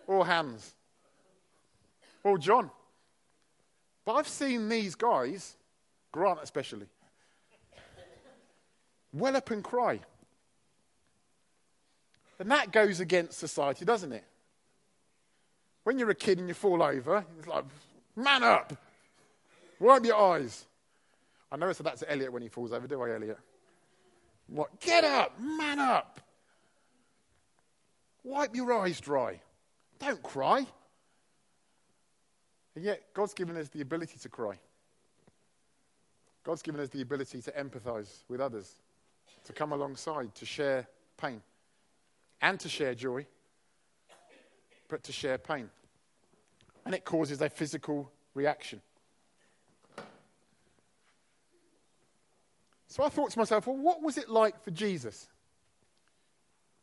Or 0.06 0.24
Hans? 0.24 0.74
Or 2.24 2.38
John? 2.38 2.70
But 4.04 4.14
I've 4.14 4.28
seen 4.28 4.68
these 4.68 4.94
guys, 4.94 5.56
Grant 6.10 6.40
especially, 6.42 6.86
well 9.12 9.36
up 9.36 9.50
and 9.50 9.62
cry. 9.62 10.00
And 12.38 12.50
that 12.50 12.72
goes 12.72 13.00
against 13.00 13.38
society, 13.38 13.84
doesn't 13.84 14.12
it? 14.12 14.24
When 15.84 15.98
you're 15.98 16.10
a 16.10 16.14
kid 16.14 16.38
and 16.38 16.48
you 16.48 16.54
fall 16.54 16.82
over, 16.82 17.24
it's 17.38 17.46
like, 17.46 17.64
man 18.16 18.42
up, 18.42 18.72
wipe 19.82 20.04
your 20.04 20.16
eyes. 20.16 20.66
I 21.50 21.56
never 21.56 21.74
said 21.74 21.86
that 21.86 21.98
to 21.98 22.10
Elliot 22.10 22.32
when 22.32 22.42
he 22.42 22.48
falls 22.48 22.72
over, 22.72 22.86
do 22.86 23.02
I, 23.02 23.14
Elliot? 23.14 23.38
What? 24.46 24.80
Get 24.80 25.04
up, 25.04 25.38
man 25.38 25.78
up. 25.78 26.20
Wipe 28.24 28.54
your 28.54 28.72
eyes 28.72 29.00
dry. 29.00 29.40
Don't 29.98 30.22
cry. 30.22 30.66
And 32.74 32.84
yet, 32.84 33.02
God's 33.12 33.34
given 33.34 33.56
us 33.56 33.68
the 33.68 33.80
ability 33.82 34.18
to 34.20 34.28
cry. 34.28 34.58
God's 36.44 36.62
given 36.62 36.80
us 36.80 36.88
the 36.88 37.02
ability 37.02 37.42
to 37.42 37.52
empathize 37.52 38.24
with 38.28 38.40
others, 38.40 38.76
to 39.44 39.52
come 39.52 39.72
alongside, 39.72 40.34
to 40.36 40.46
share 40.46 40.86
pain, 41.16 41.42
and 42.40 42.58
to 42.60 42.68
share 42.68 42.94
joy, 42.94 43.26
but 44.88 45.02
to 45.04 45.12
share 45.12 45.38
pain. 45.38 45.70
And 46.84 46.94
it 46.94 47.04
causes 47.04 47.40
a 47.42 47.48
physical 47.48 48.10
reaction. 48.34 48.80
So 52.92 53.02
I 53.02 53.08
thought 53.08 53.30
to 53.30 53.38
myself, 53.38 53.66
well, 53.66 53.76
what 53.78 54.02
was 54.02 54.18
it 54.18 54.28
like 54.28 54.62
for 54.62 54.70
Jesus? 54.70 55.26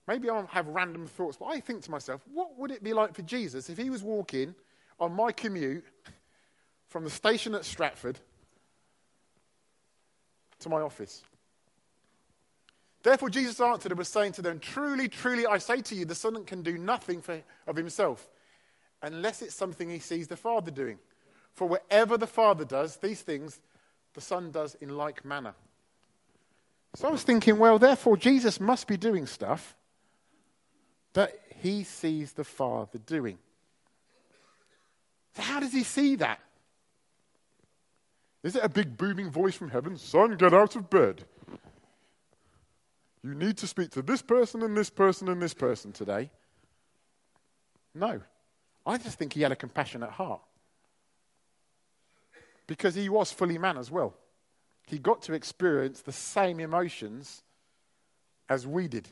Maybe 0.08 0.28
I'll 0.28 0.48
have 0.48 0.66
random 0.66 1.06
thoughts, 1.06 1.38
but 1.38 1.46
I 1.46 1.60
think 1.60 1.84
to 1.84 1.92
myself, 1.92 2.22
what 2.34 2.58
would 2.58 2.72
it 2.72 2.84
be 2.84 2.94
like 2.94 3.14
for 3.14 3.22
Jesus 3.22 3.70
if 3.70 3.78
he 3.78 3.92
was 3.92 4.02
walking 4.02 4.56
on 5.00 5.14
my 5.14 5.32
commute 5.32 5.86
from 6.88 7.04
the 7.04 7.12
station 7.12 7.54
at 7.54 7.64
Stratford 7.64 8.18
to 10.62 10.70
my 10.70 10.82
office? 10.82 11.22
Therefore, 13.04 13.30
Jesus 13.30 13.62
answered 13.62 13.92
and 13.92 14.00
was 14.00 14.08
saying 14.08 14.32
to 14.32 14.42
them, 14.42 14.58
Truly, 14.58 15.10
truly, 15.10 15.46
I 15.46 15.60
say 15.60 15.80
to 15.80 15.94
you, 15.94 16.06
the 16.06 16.16
Son 16.16 16.44
can 16.44 16.64
do 16.64 16.80
nothing 16.80 17.22
for, 17.22 17.40
of 17.68 17.76
himself 17.76 18.28
unless 19.04 19.44
it's 19.44 19.54
something 19.54 19.88
he 19.88 20.00
sees 20.00 20.28
the 20.28 20.36
Father 20.36 20.72
doing. 20.72 20.98
For 21.54 21.68
whatever 21.68 22.18
the 22.18 22.26
Father 22.26 22.66
does, 22.66 22.98
these 22.98 23.22
things 23.22 23.62
the 24.16 24.22
Son 24.22 24.50
does 24.50 24.74
in 24.82 24.98
like 24.98 25.24
manner. 25.24 25.54
So 26.96 27.08
I 27.08 27.12
was 27.12 27.24
thinking, 27.24 27.58
well, 27.58 27.80
therefore, 27.80 28.18
Jesus 28.18 28.60
must 28.60 28.88
be 28.88 28.98
doing 28.98 29.26
stuff 29.26 29.76
that 31.14 31.34
he 31.62 31.84
sees 31.84 32.34
the 32.34 32.44
Father 32.44 32.98
doing. 33.00 33.38
So, 35.36 35.42
how 35.44 35.60
does 35.60 35.74
he 35.74 35.84
see 35.84 36.16
that? 36.18 36.40
Is 38.42 38.56
it 38.56 38.64
a 38.64 38.70
big 38.70 38.98
booming 38.98 39.30
voice 39.30 39.56
from 39.56 39.70
heaven? 39.70 39.98
Son, 39.98 40.36
get 40.36 40.54
out 40.54 40.76
of 40.76 40.90
bed. 40.90 41.26
You 43.22 43.36
need 43.36 43.58
to 43.58 43.68
speak 43.68 43.92
to 43.92 44.02
this 44.02 44.22
person 44.22 44.64
and 44.64 44.76
this 44.76 44.90
person 44.90 45.28
and 45.28 45.42
this 45.42 45.54
person 45.54 45.92
today. 45.92 46.32
No. 47.94 48.22
I 48.86 48.98
just 48.98 49.20
think 49.20 49.34
he 49.34 49.42
had 49.42 49.52
a 49.52 49.58
compassionate 49.58 50.12
heart. 50.12 50.42
Because 52.66 52.96
he 52.96 53.10
was 53.10 53.32
fully 53.32 53.58
man 53.58 53.78
as 53.78 53.92
well 53.92 54.16
he 54.90 54.98
got 54.98 55.22
to 55.24 55.34
experience 55.34 56.02
the 56.02 56.12
same 56.12 56.60
emotions 56.60 57.44
as 58.50 58.66
we 58.66 58.88
did. 58.88 59.08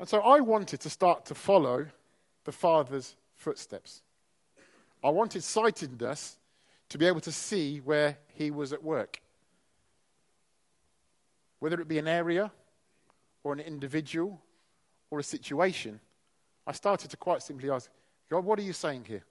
And 0.00 0.08
so 0.08 0.18
I 0.20 0.40
wanted 0.40 0.80
to 0.80 0.90
start 0.90 1.26
to 1.26 1.34
follow 1.34 1.86
the 2.44 2.52
Father's 2.52 3.14
footsteps. 3.36 4.02
I 5.02 5.10
wanted 5.10 5.44
sightedness 5.44 6.38
to 6.88 6.98
be 6.98 7.06
able 7.06 7.20
to 7.20 7.32
see 7.32 7.78
where 7.78 8.18
he 8.34 8.50
was 8.50 8.72
at 8.72 8.82
work. 8.82 9.20
Whether 11.60 11.80
it 11.80 11.86
be 11.86 11.98
an 11.98 12.08
area 12.08 12.50
or 13.44 13.52
an 13.52 13.60
individual 13.60 14.40
or 15.10 15.20
a 15.20 15.24
situation, 15.24 16.00
I 16.66 16.72
started 16.72 17.10
to 17.10 17.16
quite 17.16 17.42
simply 17.42 17.70
ask, 17.70 17.88
God, 18.28 18.44
what 18.44 18.58
are 18.58 18.62
you 18.62 18.72
saying 18.72 19.04
here? 19.06 19.24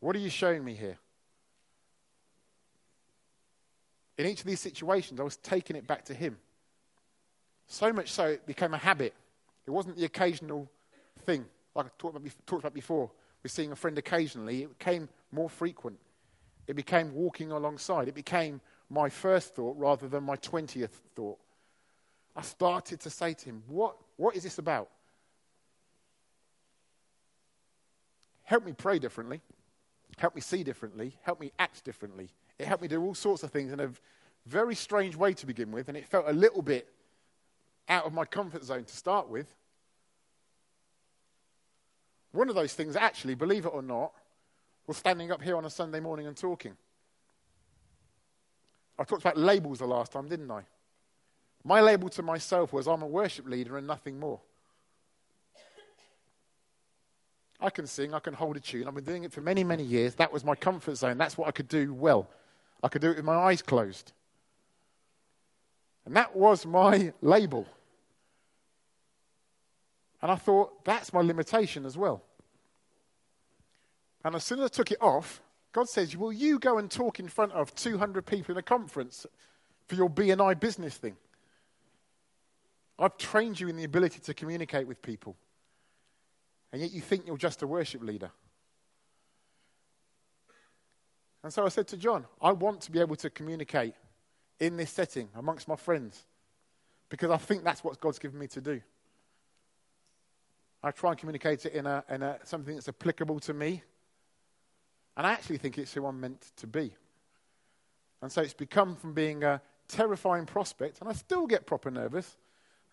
What 0.00 0.16
are 0.16 0.18
you 0.18 0.30
showing 0.30 0.64
me 0.64 0.74
here? 0.74 0.98
In 4.16 4.26
each 4.26 4.40
of 4.40 4.46
these 4.46 4.60
situations, 4.60 5.20
I 5.20 5.22
was 5.22 5.36
taking 5.36 5.76
it 5.76 5.86
back 5.86 6.06
to 6.06 6.14
Him. 6.14 6.38
So 7.66 7.92
much 7.92 8.10
so, 8.10 8.26
it 8.26 8.46
became 8.46 8.74
a 8.74 8.78
habit. 8.78 9.14
It 9.66 9.70
wasn't 9.70 9.96
the 9.96 10.04
occasional 10.04 10.68
thing, 11.24 11.44
like 11.74 11.86
I 11.86 11.90
talked 11.98 12.16
about, 12.16 12.30
talked 12.46 12.62
about 12.62 12.74
before, 12.74 13.10
with 13.42 13.52
seeing 13.52 13.72
a 13.72 13.76
friend 13.76 13.96
occasionally. 13.96 14.62
It 14.62 14.78
became 14.78 15.08
more 15.30 15.48
frequent. 15.48 15.98
It 16.66 16.74
became 16.74 17.14
walking 17.14 17.52
alongside. 17.52 18.08
It 18.08 18.14
became 18.14 18.60
my 18.88 19.08
first 19.08 19.54
thought 19.54 19.76
rather 19.78 20.08
than 20.08 20.24
my 20.24 20.36
20th 20.36 20.90
thought. 21.14 21.38
I 22.34 22.42
started 22.42 23.00
to 23.00 23.10
say 23.10 23.34
to 23.34 23.44
him, 23.44 23.62
What, 23.68 23.96
what 24.16 24.34
is 24.34 24.42
this 24.42 24.58
about? 24.58 24.88
Help 28.42 28.64
me 28.64 28.72
pray 28.72 28.98
differently 28.98 29.40
helped 30.20 30.36
me 30.36 30.42
see 30.42 30.62
differently, 30.62 31.16
helped 31.22 31.40
me 31.40 31.50
act 31.58 31.82
differently. 31.82 32.28
It 32.58 32.66
helped 32.66 32.82
me 32.82 32.88
do 32.88 33.02
all 33.02 33.14
sorts 33.14 33.42
of 33.42 33.50
things 33.50 33.72
in 33.72 33.80
a 33.80 33.90
very 34.46 34.74
strange 34.74 35.16
way 35.16 35.32
to 35.32 35.46
begin 35.46 35.72
with, 35.72 35.88
and 35.88 35.96
it 35.96 36.06
felt 36.06 36.26
a 36.28 36.32
little 36.32 36.60
bit 36.60 36.88
out 37.88 38.04
of 38.04 38.12
my 38.12 38.26
comfort 38.26 38.62
zone 38.62 38.84
to 38.84 38.96
start 38.96 39.30
with. 39.30 39.54
One 42.32 42.50
of 42.50 42.54
those 42.54 42.74
things, 42.74 42.96
actually, 42.96 43.34
believe 43.34 43.64
it 43.64 43.70
or 43.72 43.82
not, 43.82 44.12
was 44.86 44.98
standing 44.98 45.32
up 45.32 45.40
here 45.42 45.56
on 45.56 45.64
a 45.64 45.70
Sunday 45.70 46.00
morning 46.00 46.26
and 46.26 46.36
talking. 46.36 46.76
I 48.98 49.04
talked 49.04 49.22
about 49.22 49.38
labels 49.38 49.78
the 49.78 49.86
last 49.86 50.12
time, 50.12 50.28
didn't 50.28 50.50
I? 50.50 50.64
My 51.64 51.80
label 51.80 52.10
to 52.10 52.22
myself 52.22 52.74
was 52.74 52.86
I'm 52.86 53.02
a 53.02 53.06
worship 53.06 53.48
leader 53.48 53.78
and 53.78 53.86
nothing 53.86 54.20
more. 54.20 54.40
I 57.60 57.70
can 57.70 57.86
sing, 57.86 58.14
I 58.14 58.18
can 58.20 58.34
hold 58.34 58.56
a 58.56 58.60
tune. 58.60 58.88
I've 58.88 58.94
been 58.94 59.04
doing 59.04 59.24
it 59.24 59.32
for 59.32 59.40
many, 59.40 59.64
many 59.64 59.82
years. 59.82 60.14
That 60.14 60.32
was 60.32 60.44
my 60.44 60.54
comfort 60.54 60.96
zone. 60.96 61.18
That's 61.18 61.36
what 61.36 61.48
I 61.48 61.50
could 61.50 61.68
do 61.68 61.92
well. 61.92 62.28
I 62.82 62.88
could 62.88 63.02
do 63.02 63.10
it 63.10 63.16
with 63.16 63.24
my 63.24 63.36
eyes 63.36 63.60
closed. 63.60 64.12
And 66.06 66.16
that 66.16 66.34
was 66.34 66.64
my 66.64 67.12
label. 67.20 67.66
And 70.22 70.30
I 70.30 70.36
thought, 70.36 70.84
that's 70.84 71.12
my 71.12 71.20
limitation 71.20 71.84
as 71.84 71.96
well. 71.96 72.22
And 74.24 74.34
as 74.34 74.44
soon 74.44 74.60
as 74.60 74.66
I 74.66 74.68
took 74.68 74.90
it 74.90 74.98
off, 75.00 75.40
God 75.72 75.88
says, 75.88 76.16
Will 76.16 76.32
you 76.32 76.58
go 76.58 76.78
and 76.78 76.90
talk 76.90 77.20
in 77.20 77.28
front 77.28 77.52
of 77.52 77.74
200 77.74 78.26
people 78.26 78.52
in 78.52 78.58
a 78.58 78.62
conference 78.62 79.26
for 79.86 79.94
your 79.94 80.10
BNI 80.10 80.58
business 80.58 80.96
thing? 80.96 81.16
I've 82.98 83.16
trained 83.16 83.60
you 83.60 83.68
in 83.68 83.76
the 83.76 83.84
ability 83.84 84.20
to 84.20 84.34
communicate 84.34 84.86
with 84.86 85.00
people 85.00 85.36
and 86.72 86.80
yet 86.80 86.92
you 86.92 87.00
think 87.00 87.26
you're 87.26 87.36
just 87.36 87.62
a 87.62 87.66
worship 87.66 88.02
leader. 88.02 88.30
And 91.42 91.52
so 91.52 91.64
I 91.64 91.68
said 91.68 91.88
to 91.88 91.96
John, 91.96 92.26
I 92.40 92.52
want 92.52 92.82
to 92.82 92.90
be 92.90 93.00
able 93.00 93.16
to 93.16 93.30
communicate 93.30 93.94
in 94.58 94.76
this 94.76 94.90
setting 94.90 95.28
amongst 95.34 95.68
my 95.68 95.76
friends 95.76 96.26
because 97.08 97.30
I 97.30 97.38
think 97.38 97.64
that's 97.64 97.82
what 97.82 97.98
God's 98.00 98.18
given 98.18 98.38
me 98.38 98.46
to 98.48 98.60
do. 98.60 98.80
I 100.82 100.90
try 100.90 101.10
and 101.10 101.18
communicate 101.18 101.66
it 101.66 101.72
in, 101.72 101.86
a, 101.86 102.04
in 102.08 102.22
a, 102.22 102.38
something 102.44 102.74
that's 102.74 102.88
applicable 102.88 103.40
to 103.40 103.54
me. 103.54 103.82
And 105.16 105.26
I 105.26 105.32
actually 105.32 105.58
think 105.58 105.76
it's 105.76 105.92
who 105.92 106.06
I'm 106.06 106.20
meant 106.20 106.52
to 106.56 106.66
be. 106.66 106.94
And 108.22 108.30
so 108.30 108.42
it's 108.42 108.54
become 108.54 108.96
from 108.96 109.12
being 109.12 109.44
a 109.44 109.60
terrifying 109.88 110.46
prospect, 110.46 111.00
and 111.00 111.08
I 111.08 111.12
still 111.12 111.46
get 111.46 111.66
proper 111.66 111.90
nervous. 111.90 112.36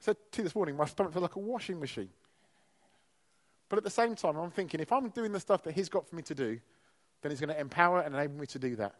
I 0.01 0.03
said 0.03 0.17
to 0.31 0.38
you 0.39 0.43
this 0.43 0.55
morning, 0.55 0.75
my 0.75 0.86
stomach 0.86 1.13
feels 1.13 1.22
like 1.22 1.36
a 1.36 1.39
washing 1.39 1.79
machine. 1.79 2.10
But 3.69 3.77
at 3.77 3.83
the 3.83 3.89
same 3.89 4.15
time, 4.15 4.38
I'm 4.38 4.51
thinking 4.51 4.79
if 4.79 4.91
I'm 4.91 5.09
doing 5.09 5.31
the 5.31 5.39
stuff 5.39 5.63
that 5.63 5.74
He's 5.74 5.89
got 5.89 6.07
for 6.07 6.15
me 6.15 6.21
to 6.24 6.36
do, 6.36 6.59
then 7.21 7.31
He's 7.31 7.39
going 7.39 7.53
to 7.53 7.59
empower 7.59 8.01
and 8.01 8.15
enable 8.15 8.39
me 8.39 8.47
to 8.47 8.59
do 8.59 8.75
that. 8.77 8.95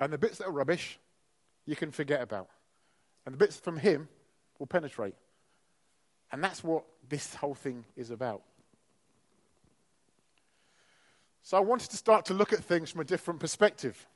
And 0.00 0.12
the 0.12 0.18
bits 0.18 0.38
that 0.38 0.46
are 0.46 0.52
rubbish, 0.52 0.98
you 1.66 1.76
can 1.76 1.90
forget 1.90 2.20
about. 2.20 2.48
And 3.24 3.32
the 3.32 3.38
bits 3.38 3.56
from 3.56 3.78
Him 3.78 4.08
will 4.58 4.66
penetrate. 4.66 5.14
And 6.30 6.42
that's 6.42 6.64
what 6.64 6.84
this 7.08 7.34
whole 7.34 7.54
thing 7.54 7.84
is 7.96 8.10
about. 8.10 8.42
So 11.42 11.56
I 11.56 11.60
wanted 11.60 11.90
to 11.90 11.96
start 11.96 12.26
to 12.26 12.34
look 12.34 12.52
at 12.52 12.60
things 12.60 12.90
from 12.90 13.00
a 13.00 13.04
different 13.04 13.40
perspective. 13.40 14.06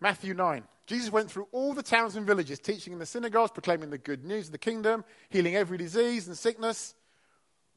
Matthew 0.00 0.34
9. 0.34 0.64
Jesus 0.86 1.10
went 1.10 1.30
through 1.30 1.48
all 1.50 1.72
the 1.72 1.82
towns 1.82 2.14
and 2.14 2.26
villages, 2.26 2.58
teaching 2.58 2.92
in 2.92 2.98
the 2.98 3.06
synagogues, 3.06 3.50
proclaiming 3.52 3.90
the 3.90 3.98
good 3.98 4.24
news 4.24 4.46
of 4.46 4.52
the 4.52 4.58
kingdom, 4.58 5.02
healing 5.30 5.56
every 5.56 5.78
disease 5.78 6.26
and 6.26 6.36
sickness. 6.36 6.94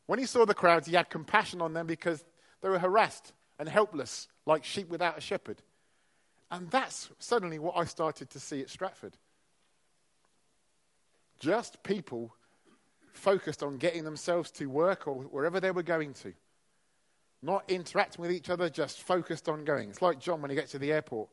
When 0.07 0.19
he 0.19 0.25
saw 0.25 0.45
the 0.45 0.53
crowds, 0.53 0.87
he 0.87 0.95
had 0.95 1.09
compassion 1.09 1.61
on 1.61 1.73
them 1.73 1.85
because 1.85 2.23
they 2.61 2.69
were 2.69 2.79
harassed 2.79 3.33
and 3.59 3.69
helpless, 3.69 4.27
like 4.45 4.63
sheep 4.63 4.89
without 4.89 5.17
a 5.17 5.21
shepherd. 5.21 5.61
And 6.49 6.71
that's 6.71 7.09
suddenly 7.19 7.59
what 7.59 7.77
I 7.77 7.85
started 7.85 8.29
to 8.31 8.39
see 8.39 8.61
at 8.61 8.69
Stratford. 8.69 9.17
Just 11.39 11.83
people 11.83 12.33
focused 13.11 13.63
on 13.63 13.77
getting 13.77 14.03
themselves 14.03 14.49
to 14.51 14.67
work 14.67 15.07
or 15.07 15.15
wherever 15.15 15.59
they 15.59 15.71
were 15.71 15.83
going 15.83 16.13
to. 16.13 16.33
Not 17.43 17.63
interacting 17.67 18.21
with 18.21 18.31
each 18.31 18.49
other, 18.49 18.69
just 18.69 19.01
focused 19.01 19.49
on 19.49 19.65
going. 19.65 19.89
It's 19.89 20.01
like 20.01 20.19
John 20.19 20.41
when 20.41 20.49
he 20.49 20.55
gets 20.55 20.71
to 20.71 20.79
the 20.79 20.91
airport. 20.91 21.29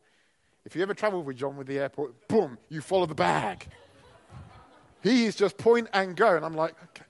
If 0.65 0.75
you 0.75 0.83
ever 0.83 0.95
travel 0.95 1.23
with 1.23 1.37
John 1.37 1.57
with 1.57 1.67
the 1.67 1.79
airport, 1.79 2.29
boom, 2.29 2.59
you 2.69 2.81
follow 2.81 3.07
the 3.07 3.15
bag. 3.15 3.67
he 5.03 5.27
is 5.27 5.37
just 5.37 5.57
point 5.59 5.89
and 5.93 6.17
go. 6.17 6.37
And 6.37 6.45
I'm 6.45 6.55
like, 6.55 6.75
okay. 6.85 7.05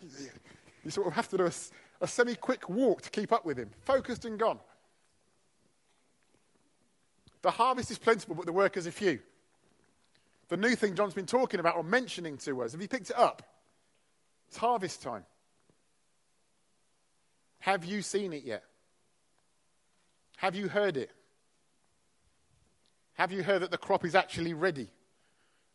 You 0.85 0.91
sort 0.91 1.07
of 1.07 1.15
have 1.15 1.29
to 1.29 1.37
do 1.37 1.47
a, 1.47 1.53
a 2.01 2.07
semi 2.07 2.35
quick 2.35 2.69
walk 2.69 3.03
to 3.03 3.11
keep 3.11 3.33
up 3.33 3.45
with 3.45 3.59
him. 3.59 3.71
Focused 3.83 4.25
and 4.25 4.39
gone. 4.39 4.59
The 7.43 7.51
harvest 7.51 7.91
is 7.91 7.99
plentiful, 7.99 8.35
but 8.35 8.47
the 8.47 8.53
workers 8.53 8.87
are 8.87 8.91
few. 8.91 9.21
The 10.49 10.57
new 10.57 10.75
thing 10.75 10.95
John's 10.95 11.15
been 11.15 11.27
talking 11.27 11.61
about 11.61 11.77
or 11.77 11.83
mentioning 11.83 12.37
to 12.39 12.63
us, 12.63 12.73
have 12.73 12.81
you 12.81 12.89
picked 12.89 13.11
it 13.11 13.19
up? 13.19 13.43
It's 14.49 14.57
harvest 14.57 15.03
time. 15.03 15.25
Have 17.61 17.85
you 17.85 18.03
seen 18.03 18.33
it 18.33 18.45
yet? 18.45 18.63
Have 20.37 20.55
you 20.55 20.69
heard 20.69 20.97
it? 20.97 21.11
Have 23.15 23.33
you 23.33 23.43
heard 23.43 23.63
that 23.63 23.71
the 23.71 23.79
crop 23.79 24.05
is 24.05 24.15
actually 24.15 24.53
ready? 24.53 24.89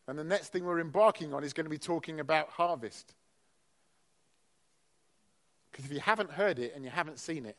And 0.08 0.18
the 0.18 0.24
next 0.24 0.50
thing 0.50 0.66
we're 0.66 0.80
embarking 0.80 1.34
on 1.34 1.44
is 1.44 1.54
going 1.54 1.66
to 1.66 1.70
be 1.70 1.78
talking 1.78 2.20
about 2.20 2.50
harvest. 2.50 3.14
Because 5.80 5.92
if 5.92 5.96
you 5.96 6.02
haven't 6.02 6.32
heard 6.32 6.60
it 6.60 6.74
and 6.76 6.84
you 6.84 6.92
haven't 6.92 7.20
seen 7.20 7.46
it, 7.46 7.56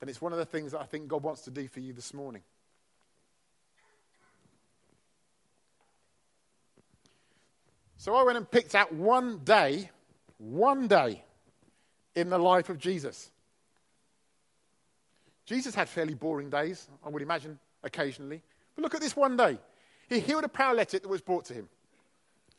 then 0.00 0.08
it's 0.08 0.20
one 0.20 0.32
of 0.32 0.38
the 0.38 0.44
things 0.44 0.72
that 0.72 0.80
I 0.80 0.84
think 0.86 1.06
God 1.06 1.22
wants 1.22 1.42
to 1.42 1.52
do 1.52 1.68
for 1.68 1.78
you 1.78 1.92
this 1.92 2.12
morning. 2.12 2.42
So 7.96 8.16
I 8.16 8.24
went 8.24 8.38
and 8.38 8.50
picked 8.50 8.74
out 8.74 8.92
one 8.92 9.38
day, 9.44 9.88
one 10.38 10.88
day 10.88 11.22
in 12.16 12.28
the 12.28 12.38
life 12.38 12.70
of 12.70 12.78
Jesus. 12.78 13.30
Jesus 15.46 15.76
had 15.76 15.88
fairly 15.88 16.14
boring 16.14 16.50
days, 16.50 16.88
I 17.06 17.08
would 17.08 17.22
imagine, 17.22 17.60
occasionally. 17.84 18.42
But 18.74 18.82
look 18.82 18.96
at 18.96 19.00
this 19.00 19.14
one 19.14 19.36
day. 19.36 19.58
He 20.08 20.18
healed 20.18 20.42
a 20.42 20.48
paralytic 20.48 21.02
that 21.02 21.08
was 21.08 21.20
brought 21.20 21.44
to 21.44 21.54
him. 21.54 21.68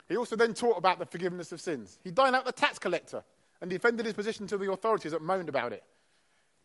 He 0.08 0.16
also 0.16 0.36
then 0.36 0.54
taught 0.54 0.78
about 0.78 0.98
the 0.98 1.04
forgiveness 1.04 1.52
of 1.52 1.60
sins. 1.60 1.98
He 2.02 2.10
dined 2.10 2.34
out 2.34 2.46
the 2.46 2.52
tax 2.52 2.78
collector 2.78 3.24
and 3.64 3.70
defended 3.70 4.04
his 4.04 4.14
position 4.14 4.46
to 4.46 4.58
the 4.58 4.70
authorities 4.70 5.12
that 5.12 5.22
moaned 5.22 5.48
about 5.48 5.72
it. 5.72 5.82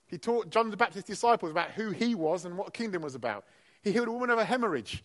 He 0.07 0.17
taught 0.17 0.49
John 0.49 0.69
the 0.69 0.75
Baptist's 0.75 1.07
disciples 1.07 1.49
about 1.49 1.71
who 1.71 1.91
he 1.91 2.13
was 2.13 2.43
and 2.43 2.57
what 2.57 2.73
kingdom 2.73 3.03
was 3.03 3.15
about. 3.15 3.45
He 3.81 3.93
healed 3.93 4.09
a 4.09 4.11
woman 4.11 4.29
of 4.29 4.37
a 4.37 4.43
hemorrhage 4.43 5.01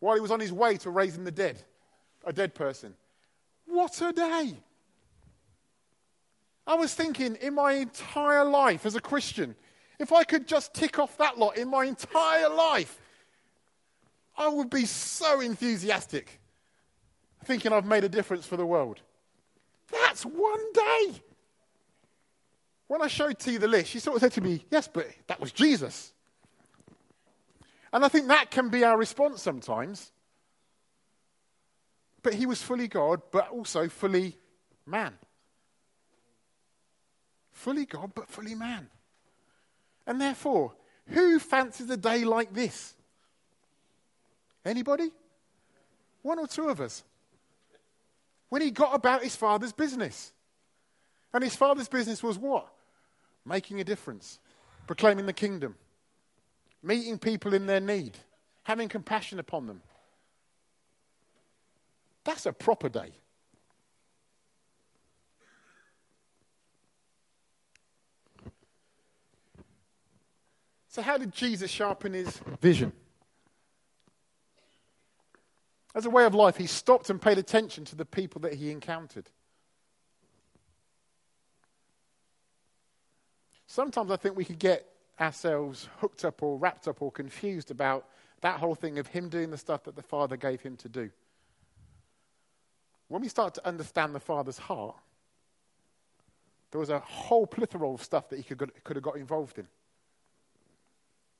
while 0.00 0.16
he 0.16 0.20
was 0.20 0.32
on 0.32 0.40
his 0.40 0.52
way 0.52 0.76
to 0.78 0.90
raising 0.90 1.22
the 1.22 1.30
dead 1.30 1.62
a 2.24 2.32
dead 2.32 2.52
person. 2.52 2.94
What 3.64 4.02
a 4.02 4.12
day! 4.12 4.54
I 6.66 6.74
was 6.74 6.94
thinking 6.94 7.36
in 7.36 7.54
my 7.54 7.74
entire 7.74 8.44
life 8.44 8.84
as 8.84 8.96
a 8.96 9.00
Christian, 9.00 9.54
if 10.00 10.12
I 10.12 10.24
could 10.24 10.48
just 10.48 10.74
tick 10.74 10.98
off 10.98 11.16
that 11.18 11.38
lot 11.38 11.56
in 11.56 11.70
my 11.70 11.84
entire 11.84 12.48
life, 12.48 12.98
I 14.36 14.48
would 14.48 14.68
be 14.68 14.84
so 14.84 15.40
enthusiastic, 15.40 16.40
thinking 17.44 17.72
I've 17.72 17.86
made 17.86 18.02
a 18.02 18.08
difference 18.08 18.46
for 18.46 18.56
the 18.56 18.66
world. 18.66 19.00
That's 19.90 20.24
one 20.24 20.72
day. 20.72 21.22
When 22.86 23.02
I 23.02 23.06
showed 23.06 23.38
T 23.38 23.56
the 23.56 23.68
list, 23.68 23.90
she 23.90 24.00
sort 24.00 24.16
of 24.16 24.20
said 24.20 24.32
to 24.32 24.40
me, 24.40 24.64
Yes, 24.70 24.88
but 24.88 25.06
that 25.28 25.40
was 25.40 25.52
Jesus. 25.52 26.12
And 27.92 28.04
I 28.04 28.08
think 28.08 28.28
that 28.28 28.50
can 28.50 28.68
be 28.68 28.84
our 28.84 28.96
response 28.96 29.42
sometimes. 29.42 30.12
But 32.22 32.34
he 32.34 32.46
was 32.46 32.62
fully 32.62 32.88
God, 32.88 33.22
but 33.30 33.48
also 33.50 33.88
fully 33.88 34.36
man. 34.86 35.14
Fully 37.52 37.86
God, 37.86 38.12
but 38.14 38.28
fully 38.28 38.54
man. 38.54 38.88
And 40.06 40.20
therefore, 40.20 40.72
who 41.06 41.38
fancies 41.38 41.90
a 41.90 41.96
day 41.96 42.24
like 42.24 42.52
this? 42.52 42.94
Anybody? 44.64 45.10
One 46.22 46.38
or 46.38 46.46
two 46.46 46.68
of 46.68 46.80
us. 46.80 47.02
When 48.50 48.60
he 48.60 48.70
got 48.70 48.94
about 48.94 49.22
his 49.22 49.34
father's 49.34 49.72
business. 49.72 50.32
And 51.32 51.42
his 51.42 51.56
father's 51.56 51.88
business 51.88 52.22
was 52.22 52.38
what? 52.38 52.66
Making 53.46 53.80
a 53.80 53.84
difference, 53.84 54.38
proclaiming 54.86 55.26
the 55.26 55.32
kingdom, 55.32 55.76
meeting 56.82 57.18
people 57.18 57.54
in 57.54 57.66
their 57.66 57.80
need, 57.80 58.18
having 58.64 58.88
compassion 58.88 59.38
upon 59.38 59.66
them, 59.66 59.80
that's 62.24 62.46
a 62.46 62.52
proper 62.52 62.88
day. 62.88 63.12
So, 70.88 71.02
how 71.02 71.16
did 71.16 71.32
Jesus 71.32 71.70
sharpen 71.70 72.12
his 72.12 72.40
vision? 72.60 72.92
As 75.94 76.06
a 76.06 76.10
way 76.10 76.24
of 76.24 76.34
life, 76.34 76.56
he 76.56 76.66
stopped 76.66 77.10
and 77.10 77.20
paid 77.20 77.38
attention 77.38 77.84
to 77.86 77.96
the 77.96 78.04
people 78.04 78.40
that 78.42 78.54
he 78.54 78.70
encountered. 78.70 79.28
Sometimes 83.66 84.10
I 84.10 84.16
think 84.16 84.36
we 84.36 84.44
could 84.44 84.58
get 84.58 84.86
ourselves 85.20 85.88
hooked 85.98 86.24
up 86.24 86.42
or 86.42 86.58
wrapped 86.58 86.88
up 86.88 87.02
or 87.02 87.10
confused 87.10 87.70
about 87.70 88.06
that 88.40 88.58
whole 88.58 88.74
thing 88.74 88.98
of 88.98 89.06
him 89.06 89.28
doing 89.28 89.50
the 89.50 89.58
stuff 89.58 89.84
that 89.84 89.96
the 89.96 90.02
Father 90.02 90.36
gave 90.36 90.60
him 90.60 90.76
to 90.78 90.88
do 90.88 91.10
when 93.10 93.22
we 93.22 93.28
start 93.28 93.54
to 93.54 93.66
understand 93.66 94.14
the 94.14 94.20
Father's 94.20 94.56
heart, 94.56 94.94
there 96.70 96.78
was 96.78 96.90
a 96.90 97.00
whole 97.00 97.44
plethora 97.44 97.90
of 97.90 98.04
stuff 98.04 98.28
that 98.28 98.36
he 98.36 98.44
could, 98.44 98.70
could 98.84 98.94
have 98.94 99.02
got 99.02 99.16
involved 99.16 99.58
in. 99.58 99.66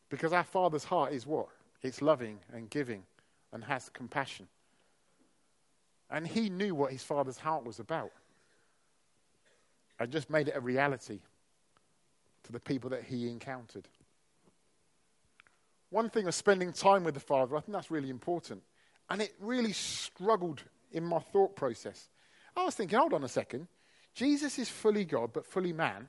Because 0.08 0.32
our 0.32 0.42
Father's 0.42 0.82
heart 0.82 1.12
is 1.12 1.28
what? 1.28 1.46
It's 1.80 2.02
loving 2.02 2.40
and 2.52 2.68
giving 2.68 3.04
and 3.52 3.64
has 3.64 3.88
compassion. 3.88 4.48
And 6.10 6.26
he 6.26 6.50
knew 6.50 6.74
what 6.74 6.92
his 6.92 7.02
Father's 7.02 7.38
heart 7.38 7.64
was 7.64 7.78
about 7.78 8.10
and 9.98 10.10
just 10.10 10.30
made 10.30 10.48
it 10.48 10.56
a 10.56 10.60
reality 10.60 11.20
to 12.44 12.52
the 12.52 12.60
people 12.60 12.90
that 12.90 13.04
he 13.04 13.28
encountered. 13.28 13.86
One 15.90 16.08
thing 16.08 16.26
of 16.26 16.34
spending 16.34 16.72
time 16.72 17.04
with 17.04 17.14
the 17.14 17.20
Father, 17.20 17.56
I 17.56 17.60
think 17.60 17.74
that's 17.74 17.90
really 17.90 18.10
important. 18.10 18.62
And 19.08 19.20
it 19.20 19.34
really 19.40 19.72
struggled 19.72 20.62
in 20.92 21.04
my 21.04 21.18
thought 21.18 21.56
process. 21.56 22.08
I 22.56 22.64
was 22.64 22.74
thinking, 22.74 22.98
hold 22.98 23.12
on 23.12 23.24
a 23.24 23.28
second. 23.28 23.68
Jesus 24.14 24.58
is 24.58 24.68
fully 24.68 25.04
God, 25.04 25.32
but 25.32 25.46
fully 25.46 25.72
man. 25.72 26.08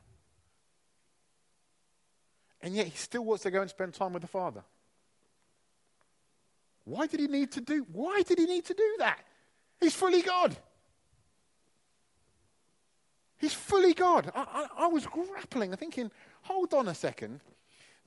And 2.61 2.75
yet 2.75 2.87
he 2.87 2.97
still 2.97 3.25
wants 3.25 3.43
to 3.43 3.51
go 3.51 3.61
and 3.61 3.69
spend 3.69 3.93
time 3.93 4.13
with 4.13 4.21
the 4.21 4.27
Father. 4.27 4.63
Why 6.91 7.07
did 7.07 7.21
he 7.21 7.27
need 7.27 7.53
to 7.53 7.61
do 7.61 7.85
why 7.89 8.21
did 8.27 8.37
he 8.37 8.45
need 8.45 8.65
to 8.65 8.73
do 8.73 8.95
that? 8.99 9.19
He's 9.79 9.95
fully 9.95 10.21
God. 10.21 10.57
He's 13.37 13.53
fully 13.53 13.93
God. 13.93 14.29
I, 14.35 14.67
I, 14.77 14.83
I 14.83 14.87
was 14.87 15.05
grappling, 15.05 15.73
thinking, 15.77 16.11
hold 16.41 16.73
on 16.73 16.89
a 16.89 16.93
second. 16.93 17.39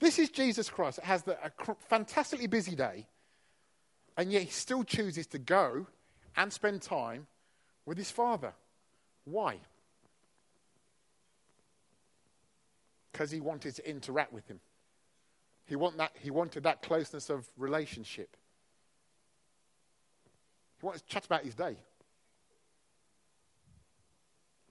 This 0.00 0.18
is 0.18 0.28
Jesus 0.28 0.68
Christ 0.68 0.96
that 0.96 1.06
has 1.06 1.22
the, 1.22 1.38
a 1.42 1.50
fantastically 1.88 2.46
busy 2.46 2.76
day, 2.76 3.06
and 4.18 4.30
yet 4.30 4.42
he 4.42 4.50
still 4.50 4.84
chooses 4.84 5.26
to 5.28 5.38
go 5.38 5.86
and 6.36 6.52
spend 6.52 6.82
time 6.82 7.26
with 7.86 7.96
his 7.96 8.10
father. 8.10 8.52
Why? 9.24 9.60
Because 13.10 13.30
he 13.30 13.40
wanted 13.40 13.76
to 13.76 13.88
interact 13.88 14.34
with 14.34 14.46
him. 14.46 14.60
He, 15.64 15.74
want 15.74 15.96
that, 15.96 16.12
he 16.20 16.30
wanted 16.30 16.64
that 16.64 16.82
closeness 16.82 17.30
of 17.30 17.48
relationship. 17.56 18.36
He 20.84 20.86
wanted 20.86 21.08
to 21.08 21.14
chat 21.14 21.24
about 21.24 21.42
his 21.42 21.54
day. 21.54 21.76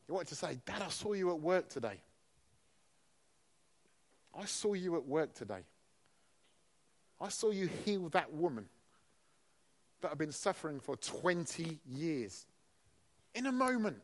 He 0.05 0.11
wanted 0.11 0.27
to 0.27 0.35
say, 0.35 0.59
Dad, 0.63 0.83
I 0.83 0.89
saw 0.89 1.13
you 1.13 1.31
at 1.31 1.39
work 1.39 1.69
today. 1.69 1.99
I 4.39 4.45
saw 4.45 4.73
you 4.73 4.95
at 4.95 5.07
work 5.07 5.33
today. 5.33 5.61
I 7.19 7.29
saw 7.29 7.49
you 7.49 7.67
heal 7.83 8.09
that 8.09 8.31
woman 8.31 8.67
that 10.01 10.09
had 10.09 10.19
been 10.19 10.31
suffering 10.31 10.79
for 10.79 10.95
20 10.97 11.79
years 11.89 12.45
in 13.33 13.47
a 13.47 13.51
moment. 13.51 13.97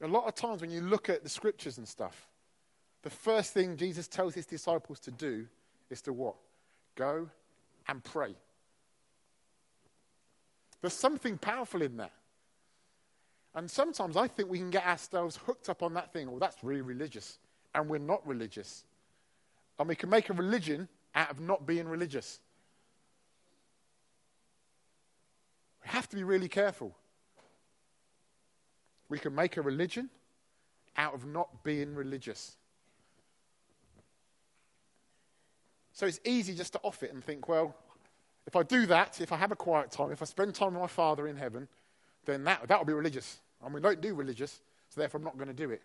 A 0.00 0.08
lot 0.08 0.26
of 0.26 0.34
times 0.34 0.62
when 0.62 0.70
you 0.70 0.80
look 0.80 1.10
at 1.10 1.22
the 1.22 1.28
scriptures 1.28 1.76
and 1.76 1.86
stuff, 1.86 2.26
the 3.02 3.10
first 3.10 3.52
thing 3.52 3.76
Jesus 3.76 4.08
tells 4.08 4.32
his 4.32 4.46
disciples 4.46 4.98
to 5.00 5.10
do 5.10 5.46
is 5.90 6.00
to 6.02 6.12
what? 6.12 6.36
Go 6.94 7.28
and 7.88 8.02
pray. 8.02 8.34
There's 10.80 10.94
something 10.94 11.36
powerful 11.36 11.82
in 11.82 11.96
that. 11.98 12.12
And 13.54 13.70
sometimes 13.70 14.16
I 14.16 14.28
think 14.28 14.48
we 14.48 14.58
can 14.58 14.70
get 14.70 14.86
ourselves 14.86 15.36
hooked 15.44 15.68
up 15.68 15.82
on 15.82 15.94
that 15.94 16.12
thing. 16.12 16.30
Well, 16.30 16.38
that's 16.38 16.62
really 16.62 16.82
religious. 16.82 17.38
And 17.74 17.88
we're 17.88 17.98
not 17.98 18.26
religious. 18.26 18.84
And 19.78 19.88
we 19.88 19.96
can 19.96 20.08
make 20.08 20.30
a 20.30 20.32
religion 20.32 20.88
out 21.14 21.30
of 21.30 21.40
not 21.40 21.66
being 21.66 21.88
religious. 21.88 22.38
We 25.82 25.90
have 25.90 26.08
to 26.10 26.16
be 26.16 26.22
really 26.22 26.48
careful. 26.48 26.94
We 29.08 29.18
can 29.18 29.34
make 29.34 29.56
a 29.56 29.62
religion 29.62 30.08
out 30.96 31.14
of 31.14 31.26
not 31.26 31.64
being 31.64 31.94
religious. 31.94 32.56
So 36.00 36.06
it's 36.06 36.20
easy 36.24 36.54
just 36.54 36.72
to 36.72 36.80
off 36.82 37.02
it 37.02 37.12
and 37.12 37.22
think, 37.22 37.46
well, 37.46 37.76
if 38.46 38.56
I 38.56 38.62
do 38.62 38.86
that, 38.86 39.20
if 39.20 39.32
I 39.32 39.36
have 39.36 39.52
a 39.52 39.54
quiet 39.54 39.90
time, 39.90 40.10
if 40.12 40.22
I 40.22 40.24
spend 40.24 40.54
time 40.54 40.72
with 40.72 40.80
my 40.80 40.86
Father 40.86 41.28
in 41.28 41.36
heaven, 41.36 41.68
then 42.24 42.42
that, 42.44 42.66
that'll 42.68 42.86
be 42.86 42.94
religious. 42.94 43.38
And 43.62 43.74
we 43.74 43.82
don't 43.82 44.00
do 44.00 44.14
religious, 44.14 44.62
so 44.88 44.98
therefore 44.98 45.18
I'm 45.18 45.24
not 45.24 45.36
going 45.36 45.48
to 45.48 45.52
do 45.52 45.68
it. 45.70 45.82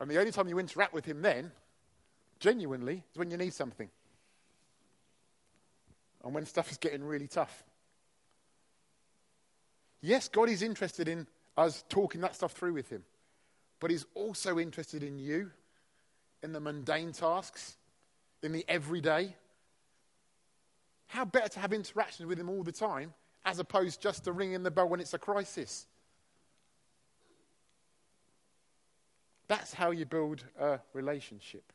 And 0.00 0.10
the 0.10 0.18
only 0.18 0.32
time 0.32 0.48
you 0.48 0.58
interact 0.58 0.94
with 0.94 1.04
Him 1.04 1.20
then, 1.20 1.52
genuinely, 2.40 3.04
is 3.12 3.18
when 3.18 3.30
you 3.30 3.36
need 3.36 3.52
something. 3.52 3.90
And 6.24 6.32
when 6.32 6.46
stuff 6.46 6.70
is 6.70 6.78
getting 6.78 7.04
really 7.04 7.28
tough. 7.28 7.62
Yes, 10.00 10.30
God 10.30 10.48
is 10.48 10.62
interested 10.62 11.08
in 11.08 11.26
us 11.58 11.84
talking 11.90 12.22
that 12.22 12.34
stuff 12.34 12.52
through 12.52 12.72
with 12.72 12.88
Him, 12.88 13.04
but 13.80 13.90
He's 13.90 14.06
also 14.14 14.58
interested 14.58 15.02
in 15.02 15.18
you, 15.18 15.50
in 16.42 16.54
the 16.54 16.60
mundane 16.60 17.12
tasks, 17.12 17.76
in 18.42 18.52
the 18.52 18.64
everyday. 18.68 19.34
How 21.06 21.24
better 21.24 21.48
to 21.48 21.60
have 21.60 21.72
interactions 21.72 22.26
with 22.26 22.38
Him 22.38 22.48
all 22.48 22.62
the 22.62 22.72
time 22.72 23.14
as 23.44 23.58
opposed 23.58 24.00
just 24.00 24.24
to 24.24 24.32
ringing 24.32 24.62
the 24.62 24.70
bell 24.70 24.88
when 24.88 25.00
it's 25.00 25.14
a 25.14 25.18
crisis? 25.18 25.86
That's 29.48 29.72
how 29.72 29.90
you 29.90 30.04
build 30.04 30.44
a 30.60 30.78
relationship. 30.92 31.72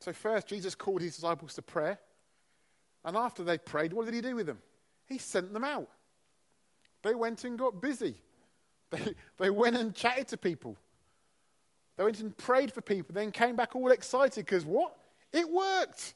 So, 0.00 0.12
first, 0.12 0.48
Jesus 0.48 0.74
called 0.74 1.00
his 1.00 1.14
disciples 1.14 1.54
to 1.54 1.62
prayer. 1.62 1.98
And 3.04 3.16
after 3.16 3.44
they 3.44 3.58
prayed, 3.58 3.92
what 3.92 4.04
did 4.04 4.14
he 4.14 4.20
do 4.20 4.34
with 4.34 4.46
them? 4.46 4.58
He 5.06 5.18
sent 5.18 5.52
them 5.52 5.62
out. 5.62 5.88
They 7.02 7.14
went 7.14 7.44
and 7.44 7.58
got 7.58 7.80
busy. 7.80 8.16
They, 8.92 9.14
they 9.38 9.48
went 9.48 9.76
and 9.76 9.94
chatted 9.94 10.28
to 10.28 10.36
people. 10.36 10.76
They 12.02 12.06
went 12.06 12.18
and 12.18 12.36
prayed 12.36 12.72
for 12.72 12.80
people, 12.80 13.14
then 13.14 13.30
came 13.30 13.54
back 13.54 13.76
all 13.76 13.92
excited 13.92 14.44
because 14.44 14.66
what? 14.66 14.96
It 15.32 15.48
worked. 15.48 16.14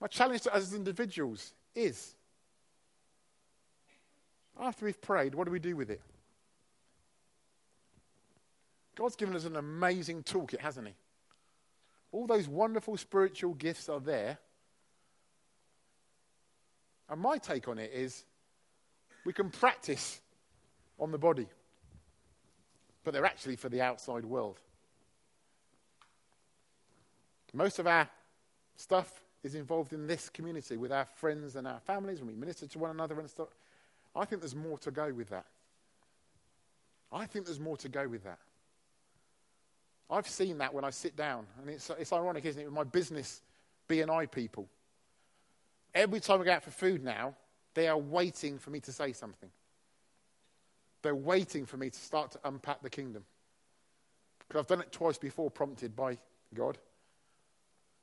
My 0.00 0.06
challenge 0.06 0.40
to 0.40 0.54
us 0.54 0.62
as 0.62 0.72
individuals 0.72 1.52
is 1.74 2.14
after 4.58 4.86
we've 4.86 5.02
prayed, 5.02 5.34
what 5.34 5.44
do 5.44 5.50
we 5.50 5.58
do 5.58 5.76
with 5.76 5.90
it? 5.90 6.00
God's 8.94 9.14
given 9.14 9.36
us 9.36 9.44
an 9.44 9.56
amazing 9.56 10.22
toolkit, 10.22 10.60
hasn't 10.60 10.86
He? 10.86 10.94
All 12.10 12.26
those 12.26 12.48
wonderful 12.48 12.96
spiritual 12.96 13.52
gifts 13.52 13.90
are 13.90 14.00
there. 14.00 14.38
And 17.10 17.20
my 17.20 17.36
take 17.36 17.68
on 17.68 17.78
it 17.78 17.90
is 17.92 18.24
we 19.26 19.34
can 19.34 19.50
practice 19.50 20.22
on 20.98 21.10
the 21.10 21.18
body, 21.18 21.46
but 23.02 23.12
they're 23.12 23.26
actually 23.26 23.56
for 23.56 23.68
the 23.68 23.80
outside 23.80 24.24
world. 24.24 24.60
Most 27.52 27.78
of 27.78 27.86
our 27.86 28.08
stuff 28.76 29.24
is 29.44 29.54
involved 29.54 29.92
in 29.92 30.06
this 30.06 30.28
community 30.28 30.76
with 30.76 30.90
our 30.90 31.04
friends 31.04 31.54
and 31.54 31.66
our 31.66 31.78
families 31.80 32.18
when 32.18 32.28
we 32.28 32.34
minister 32.34 32.66
to 32.66 32.78
one 32.78 32.90
another 32.90 33.18
and 33.20 33.30
stuff. 33.30 33.48
I 34.16 34.24
think 34.24 34.42
there's 34.42 34.56
more 34.56 34.78
to 34.78 34.90
go 34.90 35.12
with 35.12 35.28
that. 35.30 35.44
I 37.12 37.26
think 37.26 37.44
there's 37.44 37.60
more 37.60 37.76
to 37.78 37.88
go 37.88 38.08
with 38.08 38.24
that. 38.24 38.38
I've 40.10 40.28
seen 40.28 40.58
that 40.58 40.74
when 40.74 40.84
I 40.84 40.90
sit 40.90 41.16
down, 41.16 41.46
and 41.60 41.70
it's, 41.70 41.90
it's 41.98 42.12
ironic, 42.12 42.44
isn't 42.44 42.60
it, 42.60 42.64
with 42.64 42.74
my 42.74 42.84
business 42.84 43.42
BNI 43.88 44.30
people. 44.30 44.68
Every 45.94 46.20
time 46.20 46.40
I 46.40 46.44
go 46.44 46.52
out 46.52 46.62
for 46.62 46.70
food 46.70 47.04
now, 47.04 47.34
they 47.74 47.88
are 47.88 47.98
waiting 47.98 48.58
for 48.58 48.70
me 48.70 48.80
to 48.80 48.92
say 48.92 49.12
something. 49.12 49.50
They're 51.04 51.14
waiting 51.14 51.66
for 51.66 51.76
me 51.76 51.90
to 51.90 51.98
start 51.98 52.30
to 52.32 52.40
unpack 52.44 52.80
the 52.80 52.88
kingdom. 52.88 53.26
Because 54.48 54.60
I've 54.60 54.66
done 54.66 54.80
it 54.80 54.90
twice 54.90 55.18
before, 55.18 55.50
prompted 55.50 55.94
by 55.94 56.16
God. 56.54 56.78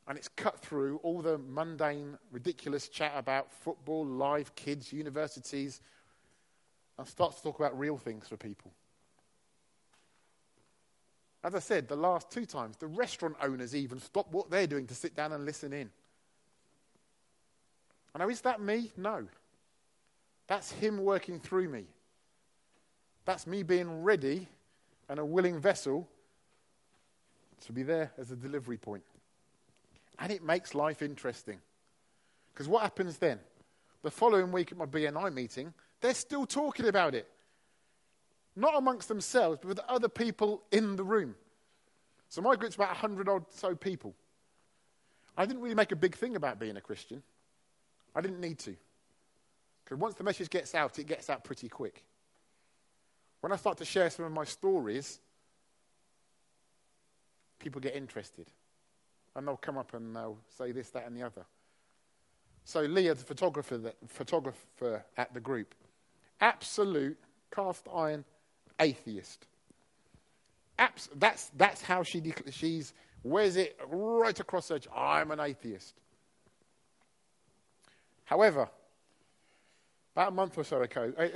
And 0.07 0.19
it's 0.19 0.27
cut 0.27 0.59
through 0.59 0.99
all 1.01 1.23
the 1.23 1.39
mundane, 1.39 2.19
ridiculous 2.31 2.89
chat 2.89 3.13
about 3.15 3.51
football, 3.51 4.05
life, 4.05 4.53
kids, 4.53 4.93
universities, 4.93 5.81
and 6.99 7.07
starts 7.07 7.37
to 7.37 7.43
talk 7.43 7.59
about 7.59 7.77
real 7.77 7.97
things 7.97 8.27
for 8.27 8.37
people. 8.37 8.71
As 11.43 11.55
I 11.55 11.59
said, 11.59 11.87
the 11.87 11.95
last 11.95 12.29
two 12.29 12.45
times, 12.45 12.77
the 12.77 12.85
restaurant 12.85 13.35
owners 13.41 13.75
even 13.75 13.99
stop 13.99 14.31
what 14.31 14.51
they're 14.51 14.67
doing 14.67 14.85
to 14.85 14.93
sit 14.93 15.15
down 15.15 15.31
and 15.31 15.43
listen 15.43 15.73
in. 15.73 15.89
I 18.13 18.19
know, 18.19 18.29
is 18.29 18.41
that 18.41 18.61
me? 18.61 18.91
No. 18.95 19.25
That's 20.45 20.71
Him 20.71 20.99
working 20.99 21.39
through 21.39 21.69
me. 21.69 21.85
That's 23.25 23.45
me 23.45 23.63
being 23.63 24.03
ready 24.03 24.47
and 25.09 25.19
a 25.19 25.25
willing 25.25 25.59
vessel 25.59 26.07
to 27.65 27.73
be 27.73 27.83
there 27.83 28.11
as 28.17 28.31
a 28.31 28.35
delivery 28.35 28.77
point. 28.77 29.03
And 30.19 30.31
it 30.31 30.43
makes 30.43 30.75
life 30.75 31.01
interesting. 31.01 31.59
Because 32.53 32.67
what 32.67 32.81
happens 32.81 33.17
then? 33.17 33.39
The 34.03 34.11
following 34.11 34.51
week 34.51 34.71
at 34.71 34.77
my 34.77 34.85
BNI 34.85 35.33
meeting, 35.33 35.73
they're 35.99 36.13
still 36.13 36.45
talking 36.45 36.87
about 36.87 37.13
it. 37.13 37.27
Not 38.55 38.75
amongst 38.75 39.07
themselves, 39.07 39.59
but 39.61 39.67
with 39.67 39.79
other 39.87 40.09
people 40.09 40.63
in 40.71 40.95
the 40.95 41.03
room. 41.03 41.35
So 42.29 42.41
my 42.41 42.55
group's 42.55 42.75
about 42.75 42.89
100 42.89 43.29
odd 43.29 43.45
so 43.49 43.75
people. 43.75 44.15
I 45.37 45.45
didn't 45.45 45.61
really 45.61 45.75
make 45.75 45.91
a 45.91 45.95
big 45.95 46.15
thing 46.15 46.35
about 46.35 46.59
being 46.59 46.77
a 46.77 46.81
Christian. 46.81 47.21
I 48.15 48.21
didn't 48.21 48.41
need 48.41 48.59
to. 48.59 48.75
Because 49.83 49.97
once 49.97 50.15
the 50.15 50.23
message 50.23 50.49
gets 50.49 50.75
out, 50.75 50.97
it 50.99 51.07
gets 51.07 51.29
out 51.29 51.43
pretty 51.43 51.69
quick. 51.69 52.03
When 53.41 53.51
I 53.51 53.55
start 53.55 53.77
to 53.79 53.85
share 53.85 54.09
some 54.09 54.25
of 54.25 54.31
my 54.31 54.45
stories, 54.45 55.19
people 57.59 57.81
get 57.81 57.95
interested. 57.95 58.47
And 59.35 59.47
they'll 59.47 59.57
come 59.57 59.77
up 59.77 59.93
and 59.93 60.15
they'll 60.15 60.37
say 60.57 60.71
this, 60.71 60.89
that, 60.91 61.05
and 61.07 61.15
the 61.15 61.23
other. 61.23 61.45
So 62.63 62.81
Leah, 62.81 63.15
the 63.15 63.23
photographer, 63.23 63.77
the 63.77 63.93
photographer 64.07 65.03
at 65.17 65.33
the 65.33 65.39
group, 65.39 65.73
absolute 66.39 67.17
cast 67.53 67.87
iron 67.93 68.23
atheist. 68.79 69.47
Abs- 70.77 71.09
that's, 71.15 71.51
that's 71.57 71.81
how 71.81 72.03
she 72.03 72.21
dec- 72.21 72.53
she's 72.53 72.93
wears 73.23 73.55
it 73.55 73.79
right 73.87 74.39
across 74.39 74.69
her. 74.69 74.79
I'm 74.95 75.31
an 75.31 75.39
atheist. 75.39 75.95
However, 78.25 78.69
about 80.15 80.29
a 80.29 80.31
month 80.31 80.57
or 80.57 80.63
so 80.63 80.81
ago, 80.81 81.13
uh, 81.17 81.27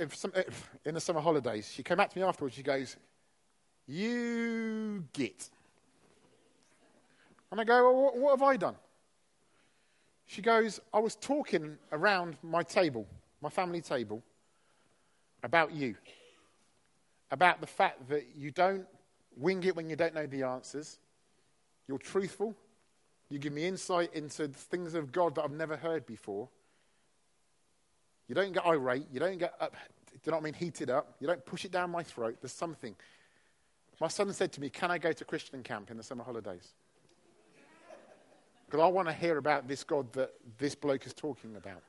in 0.84 0.94
the 0.94 1.00
summer 1.00 1.20
holidays, 1.20 1.70
she 1.72 1.82
came 1.82 1.98
up 1.98 2.12
to 2.12 2.18
me 2.18 2.24
afterwards. 2.24 2.54
She 2.54 2.62
goes, 2.62 2.96
You 3.86 5.04
git. 5.12 5.48
And 7.50 7.60
I 7.60 7.64
go, 7.64 7.84
well, 7.84 8.02
what, 8.02 8.16
what 8.16 8.30
have 8.38 8.42
I 8.42 8.56
done? 8.56 8.74
She 10.26 10.42
goes, 10.42 10.80
I 10.92 10.98
was 10.98 11.14
talking 11.14 11.78
around 11.92 12.36
my 12.42 12.62
table, 12.62 13.06
my 13.40 13.48
family 13.48 13.80
table, 13.80 14.22
about 15.42 15.72
you. 15.72 15.94
About 17.30 17.60
the 17.60 17.66
fact 17.66 18.08
that 18.08 18.26
you 18.36 18.50
don't 18.50 18.86
wing 19.36 19.62
it 19.64 19.76
when 19.76 19.88
you 19.88 19.96
don't 19.96 20.14
know 20.14 20.26
the 20.26 20.42
answers. 20.42 20.98
You're 21.88 21.98
truthful. 21.98 22.54
You 23.30 23.38
give 23.38 23.52
me 23.52 23.64
insight 23.64 24.12
into 24.14 24.48
things 24.48 24.94
of 24.94 25.12
God 25.12 25.34
that 25.36 25.44
I've 25.44 25.50
never 25.50 25.76
heard 25.76 26.06
before. 26.06 26.48
You 28.28 28.34
don't 28.34 28.52
get 28.52 28.66
irate. 28.66 29.06
You 29.12 29.20
don't 29.20 29.38
get 29.38 29.54
up, 29.60 29.72
do 29.72 30.18
you 30.24 30.32
know 30.32 30.38
what 30.38 30.42
I 30.42 30.44
mean, 30.44 30.54
heated 30.54 30.90
up. 30.90 31.14
You 31.20 31.26
don't 31.26 31.44
push 31.44 31.64
it 31.64 31.70
down 31.70 31.90
my 31.90 32.02
throat. 32.02 32.38
There's 32.40 32.52
something. 32.52 32.94
My 34.00 34.08
son 34.08 34.32
said 34.32 34.52
to 34.52 34.60
me, 34.60 34.68
Can 34.68 34.90
I 34.90 34.98
go 34.98 35.12
to 35.12 35.24
Christian 35.24 35.62
camp 35.62 35.90
in 35.90 35.96
the 35.96 36.02
summer 36.02 36.24
holidays? 36.24 36.74
Because 38.66 38.80
I 38.80 38.88
want 38.88 39.08
to 39.08 39.14
hear 39.14 39.38
about 39.38 39.68
this 39.68 39.84
God 39.84 40.12
that 40.14 40.32
this 40.58 40.74
bloke 40.74 41.06
is 41.06 41.14
talking 41.14 41.54
about. 41.56 41.82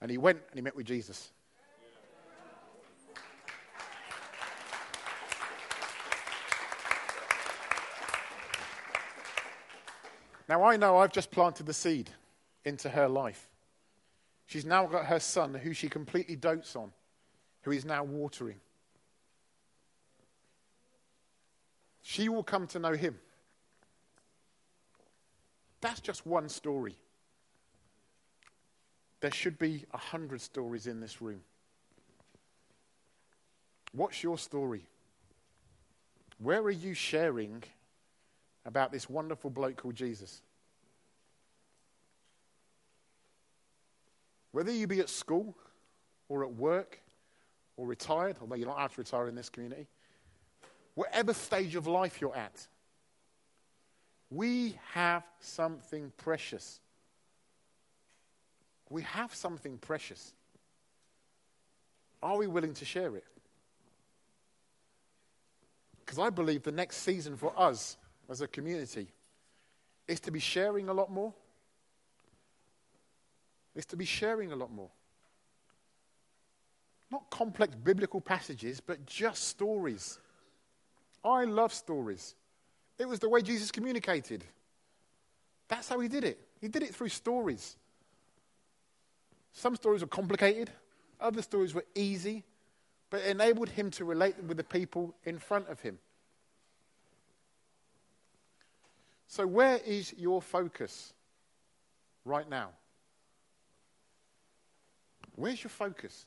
And 0.00 0.10
he 0.10 0.18
went 0.18 0.38
and 0.50 0.54
he 0.54 0.62
met 0.62 0.76
with 0.76 0.86
Jesus. 0.86 1.30
Now, 10.48 10.64
I 10.64 10.76
know 10.76 10.98
I've 10.98 11.12
just 11.12 11.30
planted 11.30 11.66
the 11.66 11.74
seed 11.74 12.10
into 12.64 12.88
her 12.88 13.08
life. 13.08 13.48
She's 14.46 14.64
now 14.64 14.86
got 14.86 15.06
her 15.06 15.18
son, 15.18 15.54
who 15.54 15.72
she 15.72 15.88
completely 15.88 16.36
dotes 16.36 16.76
on, 16.76 16.92
who 17.62 17.72
is 17.72 17.84
now 17.84 18.04
watering. 18.04 18.60
She 22.02 22.28
will 22.28 22.44
come 22.44 22.68
to 22.68 22.78
know 22.78 22.92
him. 22.92 23.18
That's 25.80 26.00
just 26.00 26.24
one 26.24 26.48
story. 26.48 26.94
There 29.20 29.32
should 29.32 29.58
be 29.58 29.84
a 29.92 29.98
hundred 29.98 30.40
stories 30.40 30.86
in 30.86 31.00
this 31.00 31.20
room. 31.20 31.40
What's 33.92 34.22
your 34.22 34.38
story? 34.38 34.84
Where 36.38 36.60
are 36.60 36.70
you 36.70 36.94
sharing 36.94 37.64
about 38.66 38.92
this 38.92 39.08
wonderful 39.08 39.48
bloke 39.48 39.76
called 39.76 39.94
Jesus? 39.94 40.42
Whether 44.52 44.72
you 44.72 44.86
be 44.86 45.00
at 45.00 45.08
school 45.08 45.56
or 46.28 46.42
at 46.42 46.52
work 46.52 47.00
or 47.76 47.86
retired, 47.86 48.36
although 48.40 48.56
you're 48.56 48.66
not 48.66 48.78
allowed 48.78 48.92
to 48.92 49.00
retire 49.00 49.28
in 49.28 49.34
this 49.34 49.48
community, 49.48 49.86
whatever 50.94 51.32
stage 51.32 51.76
of 51.76 51.86
life 51.86 52.20
you're 52.20 52.36
at, 52.36 52.66
we 54.30 54.78
have 54.92 55.22
something 55.40 56.12
precious. 56.16 56.80
We 58.90 59.02
have 59.02 59.34
something 59.34 59.78
precious. 59.78 60.32
Are 62.22 62.36
we 62.36 62.46
willing 62.46 62.74
to 62.74 62.84
share 62.84 63.14
it? 63.14 63.24
Because 66.04 66.18
I 66.18 66.30
believe 66.30 66.62
the 66.62 66.72
next 66.72 66.98
season 66.98 67.36
for 67.36 67.52
us 67.56 67.96
as 68.28 68.40
a 68.40 68.48
community 68.48 69.08
is 70.08 70.20
to 70.20 70.30
be 70.30 70.40
sharing 70.40 70.88
a 70.88 70.92
lot 70.92 71.10
more. 71.10 71.32
Is 73.74 73.86
to 73.86 73.96
be 73.96 74.04
sharing 74.04 74.52
a 74.52 74.56
lot 74.56 74.72
more. 74.72 74.90
Not 77.10 77.28
complex 77.30 77.74
biblical 77.74 78.20
passages, 78.20 78.80
but 78.80 79.04
just 79.06 79.48
stories. 79.48 80.18
I 81.24 81.44
love 81.44 81.72
stories. 81.72 82.34
It 82.98 83.08
was 83.08 83.18
the 83.18 83.28
way 83.28 83.42
Jesus 83.42 83.70
communicated. 83.70 84.44
That's 85.68 85.88
how 85.88 86.00
he 86.00 86.08
did 86.08 86.24
it. 86.24 86.38
He 86.60 86.68
did 86.68 86.82
it 86.82 86.94
through 86.94 87.08
stories. 87.08 87.76
Some 89.52 89.74
stories 89.76 90.02
were 90.02 90.08
complicated, 90.08 90.70
other 91.20 91.42
stories 91.42 91.74
were 91.74 91.84
easy, 91.94 92.44
but 93.08 93.20
it 93.20 93.28
enabled 93.28 93.70
him 93.70 93.90
to 93.92 94.04
relate 94.04 94.36
with 94.42 94.58
the 94.58 94.64
people 94.64 95.14
in 95.24 95.38
front 95.38 95.68
of 95.68 95.80
him. 95.80 95.98
So, 99.28 99.46
where 99.46 99.78
is 99.78 100.14
your 100.16 100.40
focus 100.40 101.12
right 102.24 102.48
now? 102.48 102.70
Where's 105.34 105.62
your 105.62 105.70
focus? 105.70 106.26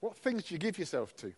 What 0.00 0.16
things 0.16 0.44
do 0.44 0.54
you 0.54 0.58
give 0.58 0.78
yourself 0.78 1.14
to? 1.16 1.32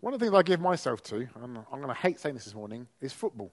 One 0.00 0.14
of 0.14 0.20
the 0.20 0.26
things 0.26 0.34
I 0.34 0.42
give 0.42 0.60
myself 0.60 1.02
to, 1.04 1.16
and 1.16 1.58
I'm 1.70 1.80
going 1.80 1.88
to 1.88 1.94
hate 1.94 2.18
saying 2.18 2.34
this 2.34 2.44
this 2.44 2.54
morning, 2.54 2.86
is 3.00 3.12
football. 3.12 3.52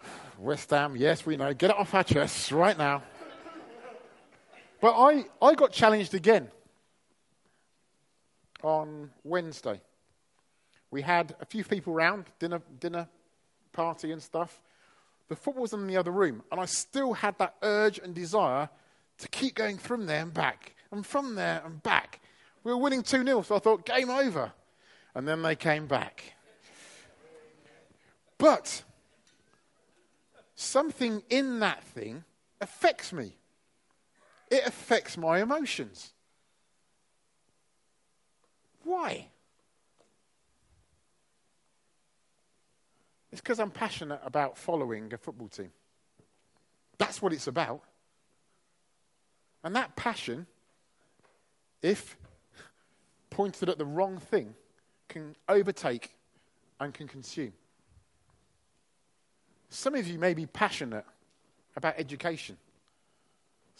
West 0.38 0.70
Ham, 0.70 0.96
yes, 0.96 1.26
we 1.26 1.36
know. 1.36 1.52
Get 1.52 1.70
it 1.70 1.76
off 1.76 1.92
our 1.92 2.04
chests 2.04 2.52
right 2.52 2.78
now. 2.78 3.02
But 4.80 4.94
I, 4.96 5.24
I 5.42 5.54
got 5.54 5.72
challenged 5.72 6.14
again 6.14 6.48
on 8.62 9.10
Wednesday. 9.24 9.80
We 10.90 11.02
had 11.02 11.34
a 11.40 11.44
few 11.44 11.64
people 11.64 11.92
round, 11.92 12.26
dinner, 12.38 12.62
dinner 12.80 13.08
party 13.72 14.10
and 14.10 14.22
stuff. 14.22 14.60
The 15.28 15.36
football 15.36 15.62
was 15.62 15.72
in 15.72 15.86
the 15.86 15.96
other 15.96 16.10
room, 16.10 16.42
and 16.50 16.60
I 16.60 16.64
still 16.64 17.12
had 17.12 17.38
that 17.38 17.54
urge 17.62 17.98
and 17.98 18.14
desire 18.14 18.68
to 19.18 19.28
keep 19.28 19.54
going 19.54 19.78
from 19.78 20.06
there 20.06 20.22
and 20.22 20.34
back, 20.34 20.74
and 20.90 21.06
from 21.06 21.34
there 21.34 21.62
and 21.64 21.82
back. 21.82 22.20
We 22.64 22.72
were 22.72 22.78
winning 22.78 23.02
2 23.02 23.24
0, 23.24 23.42
so 23.42 23.56
I 23.56 23.58
thought, 23.58 23.86
game 23.86 24.10
over. 24.10 24.52
And 25.14 25.26
then 25.26 25.42
they 25.42 25.56
came 25.56 25.86
back. 25.86 26.34
But 28.38 28.82
something 30.54 31.22
in 31.28 31.60
that 31.60 31.84
thing 31.84 32.24
affects 32.60 33.12
me, 33.12 33.36
it 34.50 34.66
affects 34.66 35.16
my 35.16 35.40
emotions. 35.40 36.12
Why? 38.82 39.28
It's 43.30 43.40
because 43.40 43.60
I'm 43.60 43.70
passionate 43.70 44.20
about 44.24 44.58
following 44.58 45.12
a 45.14 45.18
football 45.18 45.48
team. 45.48 45.70
That's 46.98 47.22
what 47.22 47.32
it's 47.32 47.46
about. 47.46 47.82
And 49.62 49.76
that 49.76 49.94
passion, 49.94 50.46
if 51.80 52.16
pointed 53.28 53.68
at 53.68 53.78
the 53.78 53.84
wrong 53.84 54.18
thing, 54.18 54.54
can 55.08 55.36
overtake 55.48 56.14
and 56.80 56.92
can 56.92 57.06
consume. 57.06 57.52
Some 59.68 59.94
of 59.94 60.08
you 60.08 60.18
may 60.18 60.34
be 60.34 60.46
passionate 60.46 61.04
about 61.76 61.94
education. 61.96 62.56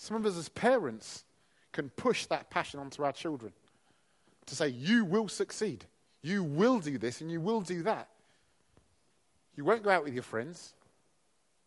Some 0.00 0.16
of 0.16 0.24
us 0.24 0.38
as 0.38 0.48
parents 0.48 1.24
can 1.72 1.90
push 1.90 2.24
that 2.26 2.48
passion 2.48 2.80
onto 2.80 3.04
our 3.04 3.12
children 3.12 3.52
to 4.46 4.56
say, 4.56 4.68
You 4.68 5.04
will 5.04 5.28
succeed. 5.28 5.84
You 6.22 6.42
will 6.42 6.80
do 6.80 6.96
this 6.96 7.20
and 7.20 7.30
you 7.30 7.38
will 7.38 7.60
do 7.60 7.82
that. 7.82 8.08
You 9.56 9.64
won't 9.66 9.82
go 9.82 9.90
out 9.90 10.04
with 10.04 10.14
your 10.14 10.22
friends. 10.22 10.72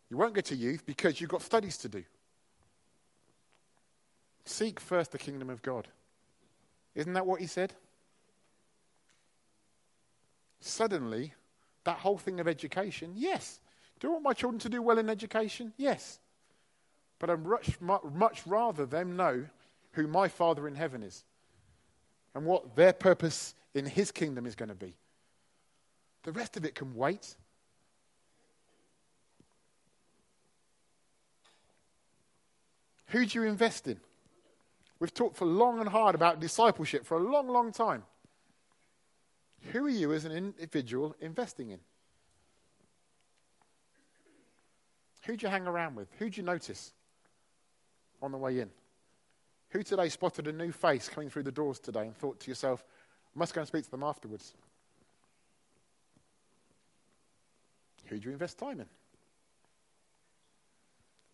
You 0.10 0.17
won't 0.17 0.34
go 0.34 0.41
to 0.41 0.56
youth 0.56 0.84
because 0.84 1.22
you've 1.22 1.30
got 1.30 1.43
studies 1.43 1.78
to 1.78 1.89
do. 1.89 2.04
Seek 4.46 4.80
first 4.80 5.12
the 5.12 5.19
kingdom 5.19 5.52
of 5.52 5.62
God. 5.62 5.88
Isn't 6.96 7.13
that 7.13 7.28
what 7.28 7.39
he 7.39 7.46
said? 7.46 7.76
Suddenly, 10.60 11.36
that 11.84 12.00
whole 12.00 12.17
thing 12.17 12.39
of 12.39 12.48
education, 12.48 13.13
yes. 13.15 13.60
Do 14.00 14.08
I 14.08 14.13
want 14.13 14.24
my 14.24 14.34
children 14.34 14.60
to 14.62 14.69
do 14.69 14.82
well 14.82 14.98
in 14.98 15.08
education? 15.08 15.72
Yes. 15.78 16.17
But 17.19 17.30
I'd 17.30 17.45
much, 17.45 17.80
much 17.80 18.45
rather 18.45 18.86
them 18.86 19.15
know 19.15 19.45
who 19.91 20.08
my 20.08 20.28
Father 20.28 20.67
in 20.67 20.76
heaven 20.76 21.04
is 21.04 21.23
and 22.36 22.45
what 22.45 22.76
their 22.76 22.93
purpose 22.93 23.56
in 23.73 23.86
his 23.86 24.12
kingdom 24.12 24.45
is 24.45 24.56
going 24.56 24.69
to 24.69 24.76
be. 24.76 24.95
The 26.23 26.32
rest 26.32 26.58
of 26.58 26.65
it 26.65 26.76
can 26.76 26.95
wait. 26.95 27.36
Who 33.08 33.26
do 33.26 33.39
you 33.39 33.45
invest 33.45 33.88
in? 33.88 33.99
We've 34.99 35.13
talked 35.13 35.38
for 35.38 35.45
long 35.45 35.80
and 35.80 35.89
hard 35.89 36.15
about 36.15 36.39
discipleship 36.39 37.06
for 37.06 37.17
a 37.17 37.19
long, 37.19 37.47
long 37.47 37.71
time. 37.71 38.04
Who 39.71 39.86
are 39.86 39.89
you 39.89 40.13
as 40.13 40.26
an 40.26 40.32
individual 40.32 41.15
investing 41.19 41.69
in? 41.69 41.80
Who 45.26 45.38
do 45.38 45.45
you 45.45 45.52
hang 45.52 45.67
around 45.67 45.95
with? 45.95 46.08
Who 46.19 46.30
do 46.30 46.38
you 46.38 46.43
notice 46.43 46.93
on 48.23 48.31
the 48.31 48.38
way 48.38 48.59
in? 48.59 48.69
Who 49.69 49.83
today 49.83 50.09
spotted 50.09 50.47
a 50.47 50.51
new 50.51 50.71
face 50.71 51.09
coming 51.09 51.29
through 51.29 51.43
the 51.43 51.51
doors 51.51 51.79
today 51.79 52.07
and 52.07 52.15
thought 52.15 52.39
to 52.39 52.49
yourself, 52.49 52.83
I 53.36 53.39
must 53.39 53.53
go 53.53 53.62
and 53.62 53.67
speak 53.67 53.83
to 53.83 53.91
them 53.91 54.03
afterwards? 54.03 54.53
Who 58.05 58.17
do 58.17 58.27
you 58.27 58.31
invest 58.31 58.57
time 58.57 58.79
in? 58.79 58.88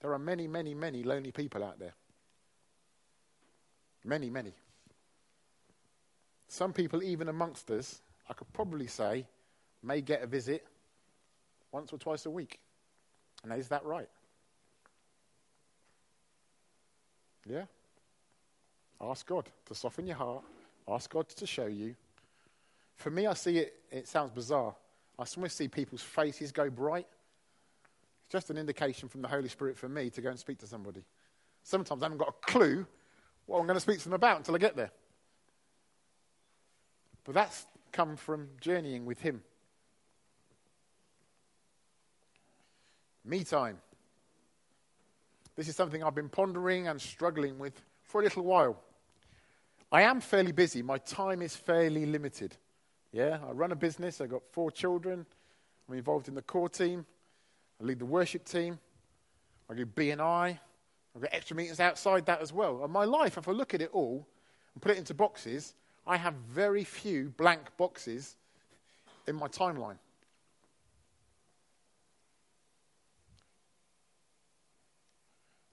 There 0.02 0.14
are 0.14 0.20
many, 0.20 0.48
many, 0.48 0.74
many 0.74 1.04
lonely 1.04 1.32
people 1.32 1.64
out 1.64 1.80
there. 1.80 1.94
Many, 4.06 4.30
many. 4.30 4.54
Some 6.48 6.74
people, 6.74 7.04
even 7.04 7.28
amongst 7.28 7.70
us, 7.70 8.02
I 8.30 8.34
could 8.34 8.52
probably 8.54 8.88
say, 8.88 9.28
may 9.84 10.02
get 10.02 10.24
a 10.24 10.28
visit 10.28 10.66
once 11.72 11.92
or 11.92 11.98
twice 11.98 12.26
a 12.26 12.30
week. 12.30 12.60
And 13.44 13.54
is 13.54 13.68
that 13.68 13.86
right? 13.86 14.10
Yeah? 17.50 17.66
Ask 19.02 19.26
God 19.26 19.50
to 19.66 19.76
soften 19.76 20.06
your 20.06 20.18
heart. 20.18 20.44
Ask 20.88 21.10
God 21.10 21.28
to 21.30 21.48
show 21.48 21.66
you. 21.66 21.96
For 22.96 23.10
me, 23.10 23.28
I 23.28 23.34
see 23.34 23.58
it, 23.58 23.74
it 23.92 24.08
sounds 24.08 24.32
bizarre. 24.32 24.76
I 25.18 25.24
sometimes 25.24 25.54
see 25.54 25.68
people's 25.68 26.02
faces 26.02 26.52
go 26.52 26.70
bright 26.70 27.08
It's 28.26 28.32
just 28.32 28.50
an 28.50 28.58
indication 28.58 29.10
from 29.10 29.22
the 29.22 29.28
Holy 29.28 29.50
Spirit 29.50 29.78
for 29.78 29.90
me 29.90 30.10
to 30.12 30.22
go 30.22 30.30
and 30.30 30.40
speak 30.40 30.60
to 30.60 30.68
somebody. 30.68 31.04
Sometimes 31.64 32.02
I 32.02 32.06
haven't 32.06 32.20
got 32.20 32.30
a 32.30 32.46
clue 32.46 32.86
what 33.46 33.60
I'm 33.60 33.66
going 33.66 33.76
to 33.76 33.82
speak 33.82 33.98
to 34.00 34.04
them 34.06 34.14
about 34.14 34.38
until 34.38 34.56
I 34.56 34.60
get 34.60 34.76
there. 34.76 34.92
But 37.24 37.36
that's 37.36 37.66
come 37.92 38.16
from 38.16 38.50
journeying 38.62 39.06
with 39.06 39.20
Him. 39.20 39.42
Me 43.26 43.44
time. 43.44 43.80
This 45.60 45.68
is 45.68 45.76
something 45.76 46.02
I've 46.02 46.16
been 46.16 46.30
pondering 46.30 46.88
and 46.88 47.02
struggling 47.02 47.60
with 47.60 47.82
for 48.04 48.22
a 48.22 48.24
little 48.24 48.46
while. 48.46 48.80
I 49.92 50.04
am 50.04 50.22
fairly 50.22 50.54
busy. 50.54 50.82
My 50.82 51.00
time 51.00 51.42
is 51.42 51.54
fairly 51.54 52.06
limited. 52.06 52.56
Yeah, 53.12 53.40
I 53.46 53.52
run 53.52 53.74
a 53.74 53.76
business. 53.76 54.22
I've 54.22 54.30
got 54.30 54.42
four 54.54 54.72
children. 54.72 55.26
I'm 55.90 55.98
involved 55.98 56.30
in 56.30 56.36
the 56.36 56.42
core 56.42 56.70
team. 56.70 57.06
I 57.82 57.84
lead 57.84 58.00
the 58.00 58.06
worship 58.06 58.46
team. 58.46 58.80
I 59.70 59.74
do 59.74 59.86
BNI. 59.86 60.58
I've 61.14 61.22
got 61.22 61.34
extra 61.34 61.58
meetings 61.58 61.82
outside 61.82 62.26
that 62.28 62.40
as 62.40 62.54
well. 62.54 62.82
And 62.82 62.94
my 62.94 63.04
life, 63.04 63.38
if 63.38 63.50
I 63.50 63.52
look 63.52 63.74
at 63.74 63.82
it 63.82 63.90
all 63.92 64.26
and 64.74 64.82
put 64.82 64.94
it 64.94 64.98
into 64.98 65.14
boxes, 65.14 65.74
I 66.08 66.16
have 66.16 66.36
very 66.36 66.86
few 66.86 67.34
blank 67.36 67.76
boxes 67.76 68.38
in 69.28 69.36
my 69.36 69.50
timeline. 69.50 69.98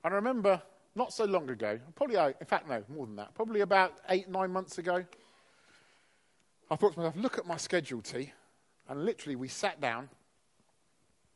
And 0.06 0.14
I 0.14 0.18
remember 0.18 0.62
not 0.94 1.12
so 1.12 1.24
long 1.24 1.50
ago, 1.50 1.80
probably, 1.96 2.16
uh, 2.16 2.28
in 2.28 2.46
fact, 2.46 2.68
no, 2.68 2.80
more 2.88 3.06
than 3.06 3.16
that, 3.16 3.34
probably 3.34 3.62
about 3.62 3.94
eight, 4.08 4.28
nine 4.28 4.52
months 4.52 4.78
ago, 4.78 5.04
I 6.70 6.76
thought 6.76 6.92
to 6.92 7.00
myself, 7.00 7.16
look 7.16 7.38
at 7.38 7.46
my 7.46 7.56
schedule, 7.56 8.00
T. 8.00 8.32
And 8.88 9.04
literally, 9.04 9.34
we 9.34 9.48
sat 9.48 9.80
down 9.80 10.08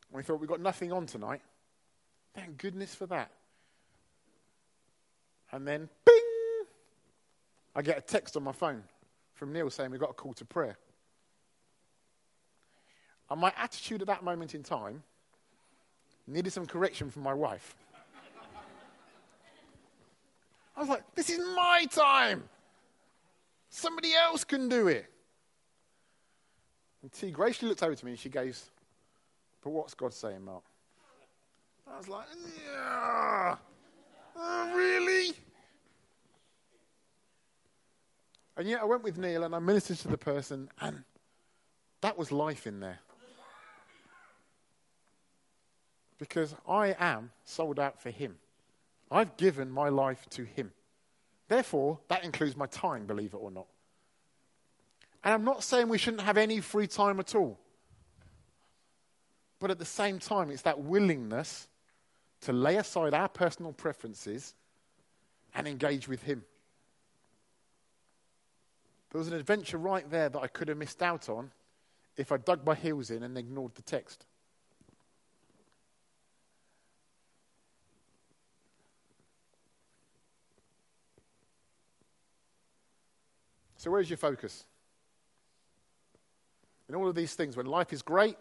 and 0.09 0.13
we 0.13 0.23
thought, 0.23 0.39
we've 0.39 0.47
got 0.47 0.61
nothing 0.61 0.93
on 0.93 1.05
tonight. 1.05 1.41
Thank 2.33 2.59
goodness 2.59 2.95
for 2.95 3.05
that. 3.07 3.31
And 5.51 5.67
then, 5.67 5.89
bing! 6.05 6.15
I 7.75 7.81
get 7.81 7.97
a 7.97 8.01
text 8.01 8.37
on 8.37 8.43
my 8.43 8.53
phone 8.53 8.83
from 9.33 9.51
Neil 9.51 9.69
saying 9.69 9.91
we've 9.91 9.99
got 9.99 10.11
a 10.11 10.13
call 10.13 10.33
to 10.35 10.45
prayer. 10.45 10.77
And 13.29 13.41
my 13.41 13.51
attitude 13.57 13.99
at 13.99 14.07
that 14.07 14.23
moment 14.23 14.55
in 14.55 14.63
time 14.63 15.03
needed 16.25 16.53
some 16.53 16.65
correction 16.65 17.11
from 17.11 17.23
my 17.23 17.33
wife. 17.33 17.75
I 20.75 20.79
was 20.79 20.89
like, 20.89 21.03
this 21.15 21.29
is 21.29 21.39
my 21.55 21.85
time. 21.91 22.43
Somebody 23.69 24.13
else 24.13 24.43
can 24.43 24.69
do 24.69 24.87
it. 24.87 25.05
And 27.01 27.11
T 27.11 27.31
graciously 27.31 27.69
looked 27.69 27.83
over 27.83 27.95
to 27.95 28.05
me 28.05 28.11
and 28.11 28.19
she 28.19 28.29
goes, 28.29 28.69
But 29.63 29.71
what's 29.71 29.93
God 29.93 30.13
saying, 30.13 30.43
Mark? 30.43 30.63
I 31.91 31.97
was 31.97 32.07
like, 32.07 32.25
Yeah. 32.63 33.55
Oh, 34.35 34.73
really? 34.75 35.33
And 38.57 38.67
yet 38.67 38.81
I 38.81 38.85
went 38.85 39.03
with 39.03 39.17
Neil 39.17 39.43
and 39.43 39.55
I 39.55 39.59
ministered 39.59 39.97
to 39.99 40.07
the 40.07 40.17
person, 40.17 40.69
and 40.79 41.03
that 42.01 42.17
was 42.17 42.31
life 42.31 42.67
in 42.67 42.79
there. 42.79 42.99
Because 46.19 46.53
I 46.67 46.95
am 46.99 47.31
sold 47.45 47.79
out 47.79 47.99
for 47.99 48.11
Him. 48.11 48.37
I've 49.11 49.35
given 49.35 49.69
my 49.69 49.89
life 49.89 50.25
to 50.31 50.43
Him. 50.43 50.71
Therefore, 51.49 51.99
that 52.07 52.23
includes 52.23 52.55
my 52.55 52.65
time, 52.65 53.05
believe 53.05 53.33
it 53.33 53.37
or 53.37 53.51
not. 53.51 53.67
And 55.23 55.33
I'm 55.33 55.43
not 55.43 55.63
saying 55.63 55.89
we 55.89 55.97
shouldn't 55.97 56.23
have 56.23 56.37
any 56.37 56.61
free 56.61 56.87
time 56.87 57.19
at 57.19 57.35
all. 57.35 57.59
But 59.59 59.69
at 59.69 59.77
the 59.77 59.85
same 59.85 60.17
time, 60.17 60.49
it's 60.49 60.63
that 60.63 60.79
willingness 60.79 61.67
to 62.41 62.53
lay 62.53 62.77
aside 62.77 63.13
our 63.13 63.27
personal 63.27 63.73
preferences 63.73 64.55
and 65.53 65.67
engage 65.67 66.07
with 66.07 66.23
Him. 66.23 66.43
There 69.11 69.19
was 69.19 69.27
an 69.27 69.33
adventure 69.33 69.77
right 69.77 70.09
there 70.09 70.29
that 70.29 70.39
I 70.39 70.47
could 70.47 70.69
have 70.69 70.77
missed 70.77 71.03
out 71.03 71.27
on 71.27 71.51
if 72.15 72.31
I 72.31 72.37
dug 72.37 72.65
my 72.65 72.75
heels 72.75 73.11
in 73.11 73.23
and 73.23 73.37
ignored 73.37 73.75
the 73.75 73.81
text. 73.81 74.25
So, 83.81 83.89
where's 83.89 84.11
your 84.11 84.17
focus? 84.17 84.63
In 86.87 86.93
all 86.93 87.07
of 87.07 87.15
these 87.15 87.33
things, 87.33 87.57
when 87.57 87.65
life 87.65 87.91
is 87.91 88.03
great, 88.03 88.35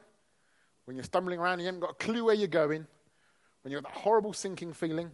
when 0.84 0.98
you're 0.98 1.04
stumbling 1.04 1.38
around 1.38 1.54
and 1.54 1.62
you 1.62 1.66
haven't 1.66 1.80
got 1.80 1.92
a 1.92 1.94
clue 1.94 2.26
where 2.26 2.34
you're 2.34 2.46
going, 2.46 2.86
when 3.62 3.72
you've 3.72 3.82
got 3.82 3.90
that 3.90 4.00
horrible 4.02 4.34
sinking 4.34 4.74
feeling, 4.74 5.10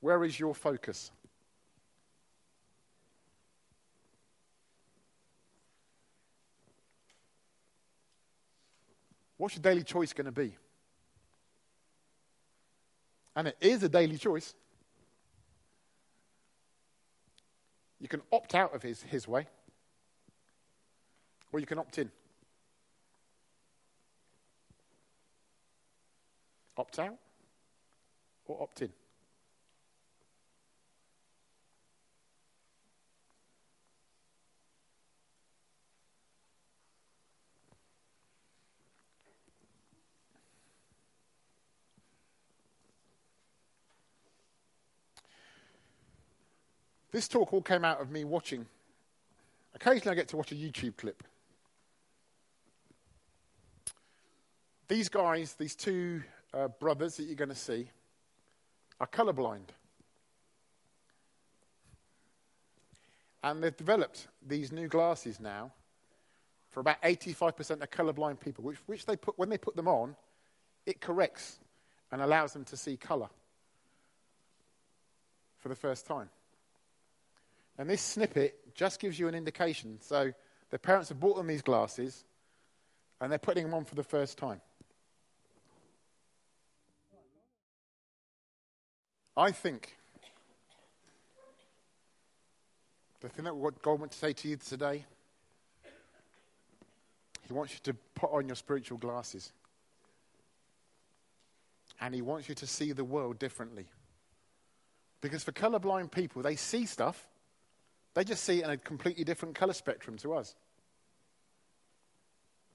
where 0.00 0.24
is 0.24 0.40
your 0.40 0.52
focus? 0.52 1.12
What's 9.36 9.54
your 9.54 9.62
daily 9.62 9.84
choice 9.84 10.12
going 10.12 10.24
to 10.24 10.32
be? 10.32 10.56
And 13.36 13.46
it 13.46 13.56
is 13.60 13.84
a 13.84 13.88
daily 13.88 14.18
choice. 14.18 14.56
You 18.00 18.08
can 18.08 18.22
opt 18.32 18.54
out 18.54 18.74
of 18.74 18.82
his, 18.82 19.02
his 19.02 19.28
way, 19.28 19.46
or 21.52 21.60
you 21.60 21.66
can 21.66 21.78
opt 21.78 21.98
in. 21.98 22.10
Opt 26.78 26.98
out 26.98 27.16
or 28.46 28.62
opt 28.62 28.80
in. 28.82 28.90
This 47.10 47.26
talk 47.26 47.52
all 47.52 47.62
came 47.62 47.84
out 47.84 48.00
of 48.00 48.10
me 48.10 48.24
watching. 48.24 48.66
Occasionally, 49.74 50.12
I 50.12 50.14
get 50.14 50.28
to 50.28 50.36
watch 50.36 50.52
a 50.52 50.54
YouTube 50.54 50.96
clip. 50.96 51.22
These 54.88 55.08
guys, 55.08 55.54
these 55.54 55.74
two 55.74 56.22
uh, 56.52 56.68
brothers 56.68 57.16
that 57.16 57.24
you're 57.24 57.36
going 57.36 57.48
to 57.48 57.54
see, 57.54 57.88
are 59.00 59.06
colorblind. 59.06 59.68
And 63.42 63.62
they've 63.62 63.76
developed 63.76 64.28
these 64.46 64.70
new 64.70 64.88
glasses 64.88 65.40
now 65.40 65.72
for 66.68 66.80
about 66.80 67.00
85% 67.02 67.82
of 67.82 67.90
colorblind 67.90 68.40
people, 68.40 68.62
which, 68.62 68.78
which 68.86 69.06
they 69.06 69.16
put, 69.16 69.38
when 69.38 69.48
they 69.48 69.58
put 69.58 69.74
them 69.74 69.88
on, 69.88 70.14
it 70.86 71.00
corrects 71.00 71.58
and 72.12 72.20
allows 72.20 72.52
them 72.52 72.64
to 72.64 72.76
see 72.76 72.96
color 72.96 73.28
for 75.58 75.68
the 75.68 75.74
first 75.74 76.06
time. 76.06 76.28
And 77.80 77.88
this 77.88 78.02
snippet 78.02 78.74
just 78.74 79.00
gives 79.00 79.18
you 79.18 79.26
an 79.26 79.34
indication. 79.34 79.96
So 80.02 80.34
the 80.68 80.78
parents 80.78 81.08
have 81.08 81.18
bought 81.18 81.38
them 81.38 81.46
these 81.46 81.62
glasses 81.62 82.24
and 83.22 83.32
they're 83.32 83.38
putting 83.38 83.64
them 83.64 83.72
on 83.72 83.86
for 83.86 83.94
the 83.94 84.02
first 84.02 84.36
time. 84.36 84.60
I 89.34 89.50
think 89.50 89.96
the 93.22 93.30
thing 93.30 93.46
that 93.46 93.56
what 93.56 93.80
God 93.80 93.98
wants 93.98 94.16
to 94.16 94.26
say 94.26 94.34
to 94.34 94.48
you 94.48 94.56
today, 94.56 95.06
He 97.48 97.54
wants 97.54 97.72
you 97.72 97.80
to 97.84 97.94
put 98.14 98.30
on 98.30 98.46
your 98.46 98.56
spiritual 98.56 98.98
glasses. 98.98 99.54
And 101.98 102.14
He 102.14 102.20
wants 102.20 102.46
you 102.46 102.54
to 102.56 102.66
see 102.66 102.92
the 102.92 103.04
world 103.04 103.38
differently. 103.38 103.86
Because 105.22 105.42
for 105.42 105.52
colorblind 105.52 106.10
people, 106.10 106.42
they 106.42 106.56
see 106.56 106.84
stuff, 106.84 107.26
they 108.14 108.24
just 108.24 108.44
see 108.44 108.58
it 108.58 108.64
in 108.64 108.70
a 108.70 108.76
completely 108.76 109.24
different 109.24 109.54
color 109.54 109.72
spectrum 109.72 110.16
to 110.18 110.34
us. 110.34 110.54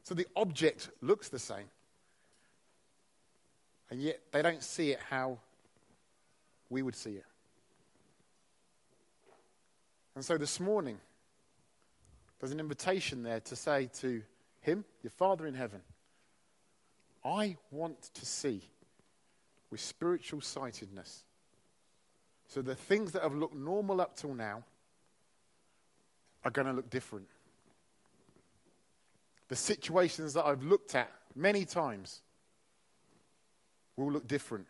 So 0.03 0.13
the 0.13 0.27
object 0.35 0.89
looks 1.01 1.29
the 1.29 1.39
same. 1.39 1.65
And 3.89 4.01
yet 4.01 4.19
they 4.31 4.41
don't 4.41 4.63
see 4.63 4.91
it 4.91 4.99
how 5.09 5.39
we 6.69 6.81
would 6.81 6.95
see 6.95 7.11
it. 7.11 7.25
And 10.15 10.23
so 10.23 10.37
this 10.37 10.59
morning, 10.59 10.97
there's 12.39 12.51
an 12.51 12.59
invitation 12.59 13.23
there 13.23 13.41
to 13.41 13.55
say 13.55 13.89
to 13.99 14.21
Him, 14.61 14.85
your 15.03 15.11
Father 15.11 15.45
in 15.45 15.53
heaven, 15.53 15.81
I 17.23 17.57
want 17.71 18.13
to 18.13 18.25
see 18.25 18.61
with 19.71 19.81
spiritual 19.81 20.41
sightedness. 20.41 21.23
So 22.47 22.61
the 22.61 22.75
things 22.75 23.11
that 23.13 23.23
have 23.23 23.33
looked 23.33 23.55
normal 23.55 23.99
up 23.99 24.15
till 24.15 24.33
now 24.33 24.63
are 26.45 26.51
going 26.51 26.67
to 26.67 26.73
look 26.73 26.89
different. 26.91 27.27
The 29.47 29.55
situations 29.55 30.33
that 30.33 30.45
I've 30.45 30.63
looked 30.63 30.93
at 30.95 31.11
many 31.35 31.65
times 31.65 32.21
will 33.97 34.11
look 34.11 34.27
different. 34.27 34.67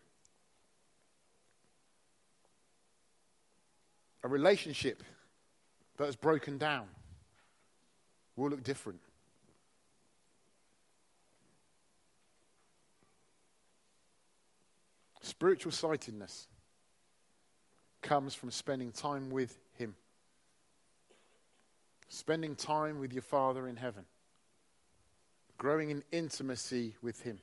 A 4.23 4.27
relationship 4.27 5.03
that 5.97 6.05
has 6.05 6.15
broken 6.15 6.57
down 6.57 6.87
will 8.35 8.49
look 8.49 8.63
different. 8.63 8.99
Spiritual 15.21 15.71
sightedness 15.71 16.47
comes 18.01 18.33
from 18.33 18.51
spending 18.51 18.91
time 18.91 19.29
with. 19.29 19.57
Spending 22.07 22.55
time 22.55 22.99
with 22.99 23.13
your 23.13 23.21
Father 23.21 23.67
in 23.67 23.75
heaven, 23.75 24.05
growing 25.57 25.89
in 25.89 26.03
intimacy 26.11 26.95
with 27.01 27.21
Him. 27.21 27.39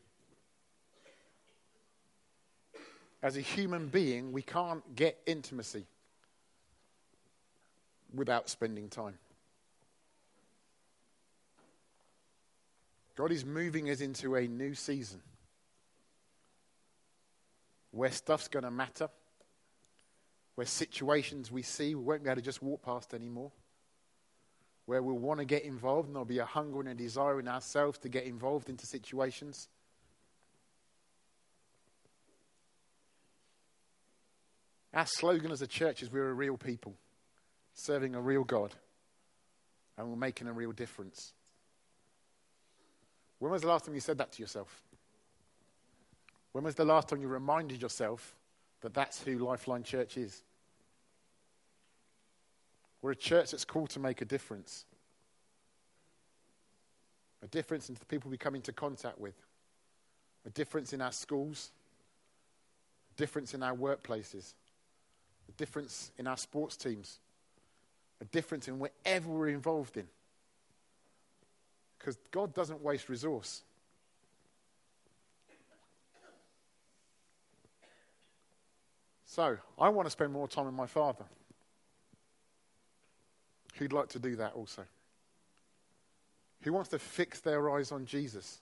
As 3.23 3.37
a 3.37 3.41
human 3.41 3.89
being, 3.89 4.33
we 4.33 4.43
can't 4.43 4.97
get 4.97 5.19
intimacy 5.27 5.87
without 8.15 8.49
spending 8.49 8.89
time. 8.89 9.19
God 13.15 13.31
is 13.31 13.45
moving 13.45 13.91
us 13.91 14.01
into 14.01 14.35
a 14.37 14.49
new 14.49 14.75
season 14.75 15.21
where 17.91 18.11
stuff's 18.11 18.49
going 18.49 18.65
to 18.65 18.71
matter, 18.71 19.09
where 20.55 20.67
situations 20.67 21.53
we 21.53 21.63
see 21.63 21.95
we 21.95 22.03
won't 22.03 22.25
be 22.25 22.31
able 22.31 22.41
to 22.41 22.45
just 22.45 22.63
walk 22.63 22.83
past 22.83 23.15
anymore, 23.15 23.53
where 24.93 25.03
we'll 25.03 25.17
want 25.17 25.41
to 25.41 25.47
get 25.47 25.63
involved 25.63 26.09
and 26.09 26.15
there'll 26.15 26.27
be 26.27 26.39
a 26.39 26.45
hunger 26.45 26.81
and 26.81 26.89
a 26.91 26.95
desire 26.95 27.41
in 27.41 27.49
ourselves 27.49 27.99
to 27.99 28.11
get 28.11 28.25
involved 28.25 28.69
into 28.69 28.85
situations. 28.85 29.69
Our 34.93 35.07
slogan 35.07 35.51
as 35.51 35.63
a 35.63 35.67
church 35.67 36.03
is 36.03 36.13
we're 36.13 36.29
a 36.29 36.35
real 36.35 36.59
people, 36.59 36.93
serving 37.73 38.15
a 38.15 38.21
real 38.21 38.45
God, 38.45 38.75
and 39.97 40.11
we're 40.11 40.17
making 40.17 40.47
a 40.47 40.53
real 40.53 40.73
difference. 40.73 41.33
When 43.39 43.51
was 43.51 43.63
the 43.63 43.69
last 43.69 43.87
time 43.87 43.95
you 43.95 44.01
said 44.03 44.19
that 44.19 44.33
to 44.33 44.43
yourself? 44.43 44.83
When 46.53 46.65
was 46.65 46.75
the 46.75 46.85
last 46.85 47.09
time 47.09 47.23
you 47.23 47.29
reminded 47.29 47.81
yourself 47.81 48.37
that 48.83 48.93
that's 48.93 49.23
who 49.23 49.39
Lifeline 49.39 49.85
Church 49.85 50.19
is? 50.19 50.43
We're 53.03 53.11
a 53.11 53.17
church 53.17 53.51
that's 53.51 53.65
called 53.65 53.91
to 53.91 54.01
make 54.01 54.23
a 54.23 54.25
difference. 54.25 54.85
A 57.43 57.49
difference 57.49 57.89
in 57.89 57.97
the 57.97 58.05
people 58.07 58.31
we 58.31 58.37
come 58.37 58.55
into 58.55 58.73
contact 58.73 59.19
with. 59.19 59.35
A 60.47 60.51
difference 60.51 60.93
in 60.93 61.01
our 61.01 61.11
schools. 61.11 61.73
A 63.13 63.19
difference 63.19 63.55
in 63.55 63.63
our 63.65 63.75
workplaces. 63.75 64.55
A 65.49 65.53
difference 65.53 66.13
in 66.17 66.29
our 66.29 66.37
sports 66.37 66.77
teams. 66.77 67.19
A 68.21 68.25
difference 68.27 68.69
in 68.69 68.79
whatever 68.79 69.29
we're 69.29 69.49
involved 69.49 69.97
in. 69.97 70.07
Because 71.99 72.17
God 72.31 72.55
doesn't 72.55 72.81
waste 72.83 73.09
resource. 73.09 73.63
So, 79.25 79.57
I 79.79 79.89
want 79.89 80.07
to 80.07 80.11
spend 80.11 80.33
more 80.33 80.47
time 80.47 80.67
with 80.67 80.75
my 80.75 80.87
father. 80.87 81.25
Who'd 83.83 83.93
like 83.93 84.11
to 84.11 84.21
do 84.21 84.37
that 84.37 84.53
also? 84.53 84.85
Who 86.61 86.73
wants 86.73 86.91
to 86.91 87.01
fix 87.01 87.41
their 87.41 87.69
eyes 87.69 87.91
on 87.91 88.07
Jesus? 88.07 88.61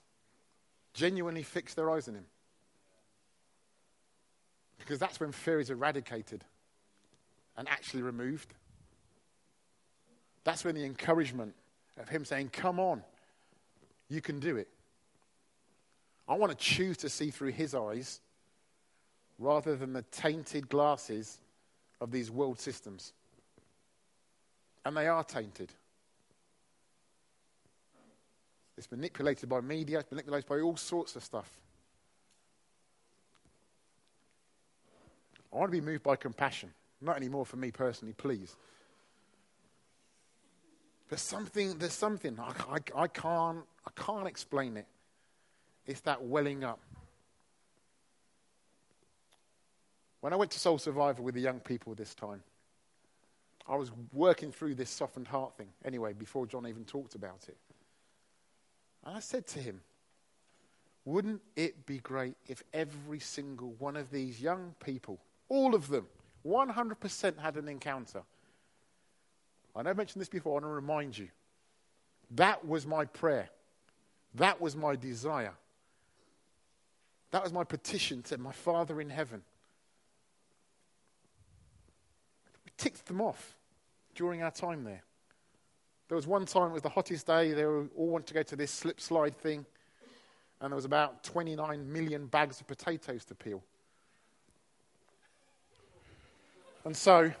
Genuinely 0.95 1.43
fix 1.43 1.75
their 1.75 1.91
eyes 1.91 2.07
on 2.07 2.15
him? 2.15 2.25
Because 4.79 4.97
that's 4.97 5.19
when 5.19 5.31
fear 5.31 5.59
is 5.59 5.69
eradicated 5.69 6.43
and 7.55 7.69
actually 7.69 8.01
removed. 8.01 8.51
That's 10.43 10.65
when 10.65 10.73
the 10.73 10.85
encouragement 10.85 11.53
of 11.99 12.09
him 12.09 12.25
saying, 12.25 12.49
Come 12.51 12.79
on, 12.79 13.03
you 14.09 14.21
can 14.21 14.39
do 14.39 14.57
it. 14.57 14.69
I 16.27 16.33
want 16.33 16.51
to 16.51 16.57
choose 16.57 16.97
to 16.97 17.09
see 17.09 17.29
through 17.29 17.51
his 17.51 17.75
eyes 17.75 18.21
rather 19.37 19.75
than 19.75 19.93
the 19.93 20.01
tainted 20.11 20.67
glasses 20.67 21.37
of 21.99 22.09
these 22.09 22.31
world 22.31 22.59
systems. 22.59 23.13
And 24.85 24.97
they 24.97 25.07
are 25.07 25.23
tainted. 25.23 25.71
It's 28.77 28.91
manipulated 28.91 29.47
by 29.47 29.61
media, 29.61 29.99
it's 29.99 30.11
manipulated 30.11 30.49
by 30.49 30.59
all 30.59 30.77
sorts 30.77 31.15
of 31.15 31.23
stuff. 31.23 31.49
I 35.53 35.57
want 35.57 35.71
to 35.71 35.79
be 35.79 35.85
moved 35.85 36.03
by 36.03 36.15
compassion. 36.15 36.71
Not 37.01 37.17
anymore 37.17 37.45
for 37.45 37.57
me 37.57 37.71
personally, 37.71 38.13
please. 38.13 38.55
There's 41.09 41.21
something, 41.21 41.77
there's 41.77 41.93
something, 41.93 42.39
I, 42.39 42.53
I, 42.69 43.03
I, 43.03 43.07
can't, 43.07 43.65
I 43.85 44.01
can't 44.01 44.27
explain 44.27 44.77
it. 44.77 44.87
It's 45.85 45.99
that 46.01 46.23
welling 46.23 46.63
up. 46.63 46.79
When 50.21 50.31
I 50.31 50.35
went 50.37 50.51
to 50.51 50.59
Soul 50.59 50.77
Survivor 50.77 51.21
with 51.21 51.35
the 51.35 51.41
young 51.41 51.59
people 51.59 51.95
this 51.95 52.15
time, 52.15 52.41
I 53.67 53.75
was 53.75 53.91
working 54.13 54.51
through 54.51 54.75
this 54.75 54.89
softened 54.89 55.27
heart 55.27 55.55
thing 55.57 55.69
anyway, 55.85 56.13
before 56.13 56.45
John 56.45 56.67
even 56.67 56.83
talked 56.83 57.15
about 57.15 57.45
it. 57.47 57.57
And 59.05 59.15
I 59.15 59.19
said 59.19 59.47
to 59.47 59.59
him, 59.59 59.81
Wouldn't 61.05 61.41
it 61.55 61.85
be 61.85 61.99
great 61.99 62.35
if 62.47 62.63
every 62.73 63.19
single 63.19 63.73
one 63.79 63.95
of 63.95 64.11
these 64.11 64.41
young 64.41 64.75
people, 64.83 65.19
all 65.49 65.75
of 65.75 65.87
them, 65.87 66.07
100% 66.45 67.39
had 67.39 67.57
an 67.57 67.67
encounter? 67.67 68.23
I 69.75 69.83
know 69.83 69.91
I 69.91 69.93
mentioned 69.93 70.21
this 70.21 70.29
before, 70.29 70.51
I 70.51 70.55
want 70.55 70.65
to 70.65 70.69
remind 70.69 71.17
you. 71.17 71.29
That 72.31 72.65
was 72.67 72.85
my 72.85 73.05
prayer. 73.05 73.49
That 74.35 74.61
was 74.61 74.75
my 74.75 74.95
desire. 74.95 75.53
That 77.31 77.43
was 77.43 77.53
my 77.53 77.63
petition 77.63 78.21
to 78.23 78.37
my 78.37 78.51
Father 78.51 78.99
in 79.01 79.09
heaven. 79.09 79.41
Ticked 82.81 83.05
them 83.05 83.21
off 83.21 83.55
during 84.15 84.41
our 84.41 84.49
time 84.49 84.83
there. 84.83 85.03
There 86.07 86.15
was 86.15 86.25
one 86.25 86.45
time, 86.45 86.71
it 86.71 86.73
was 86.73 86.81
the 86.81 86.89
hottest 86.89 87.27
day, 87.27 87.53
they 87.53 87.63
all 87.63 87.87
wanted 87.95 88.27
to 88.27 88.33
go 88.33 88.43
to 88.43 88.55
this 88.55 88.71
slip 88.71 88.99
slide 88.99 89.37
thing, 89.37 89.65
and 90.59 90.71
there 90.71 90.75
was 90.75 90.85
about 90.85 91.23
29 91.23 91.93
million 91.93 92.25
bags 92.25 92.59
of 92.59 92.67
potatoes 92.67 93.23
to 93.25 93.35
peel. 93.35 93.63
And 96.83 96.97
so, 96.97 97.31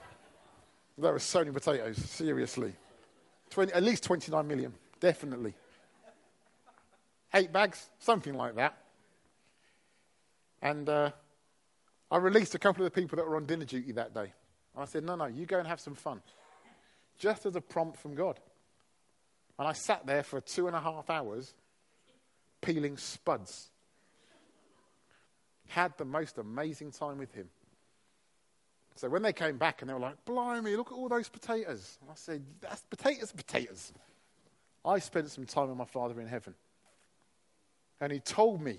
there 0.97 1.11
were 1.11 1.19
so 1.19 1.39
many 1.39 1.51
potatoes, 1.51 1.97
seriously. 1.97 2.73
20, 3.49 3.73
at 3.73 3.81
least 3.81 4.03
29 4.03 4.47
million, 4.47 4.73
definitely. 4.99 5.55
Eight 7.33 7.51
bags, 7.51 7.89
something 7.99 8.35
like 8.35 8.55
that. 8.55 8.77
And 10.61 10.87
uh, 10.87 11.11
I 12.11 12.17
released 12.17 12.53
a 12.53 12.59
couple 12.59 12.85
of 12.85 12.93
the 12.93 13.01
people 13.01 13.15
that 13.17 13.27
were 13.27 13.35
on 13.35 13.45
dinner 13.45 13.65
duty 13.65 13.91
that 13.93 14.13
day. 14.13 14.33
And 14.73 14.83
I 14.83 14.85
said, 14.85 15.03
No, 15.03 15.15
no, 15.15 15.25
you 15.25 15.45
go 15.45 15.59
and 15.59 15.67
have 15.67 15.79
some 15.79 15.95
fun. 15.95 16.21
Just 17.17 17.45
as 17.45 17.55
a 17.55 17.61
prompt 17.61 17.97
from 17.97 18.15
God. 18.15 18.39
And 19.59 19.67
I 19.67 19.73
sat 19.73 20.05
there 20.05 20.23
for 20.23 20.41
two 20.41 20.67
and 20.67 20.75
a 20.75 20.79
half 20.79 21.09
hours 21.09 21.53
peeling 22.61 22.97
spuds. 22.97 23.69
Had 25.67 25.97
the 25.97 26.05
most 26.05 26.37
amazing 26.37 26.91
time 26.91 27.17
with 27.17 27.33
him. 27.33 27.49
So 28.95 29.09
when 29.09 29.21
they 29.21 29.33
came 29.33 29.57
back 29.57 29.81
and 29.81 29.89
they 29.89 29.93
were 29.93 29.99
like, 29.99 30.23
Blimey, 30.25 30.75
look 30.75 30.91
at 30.91 30.95
all 30.95 31.09
those 31.09 31.29
potatoes. 31.29 31.97
And 32.01 32.09
I 32.09 32.15
said, 32.15 32.43
That's 32.61 32.81
potatoes, 32.89 33.31
potatoes. 33.31 33.93
I 34.83 34.99
spent 34.99 35.29
some 35.29 35.45
time 35.45 35.69
with 35.69 35.77
my 35.77 35.85
Father 35.85 36.19
in 36.19 36.27
heaven. 36.27 36.55
And 37.99 38.11
he 38.11 38.19
told 38.19 38.61
me 38.61 38.77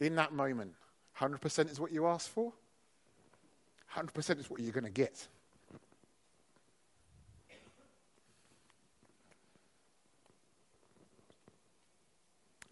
in 0.00 0.16
that 0.16 0.32
moment, 0.32 0.72
100% 1.20 1.70
is 1.70 1.78
what 1.78 1.92
you 1.92 2.06
asked 2.06 2.30
for. 2.30 2.52
100% 3.96 4.40
is 4.40 4.50
what 4.50 4.60
you're 4.60 4.72
going 4.72 4.84
to 4.84 4.90
get. 4.90 5.26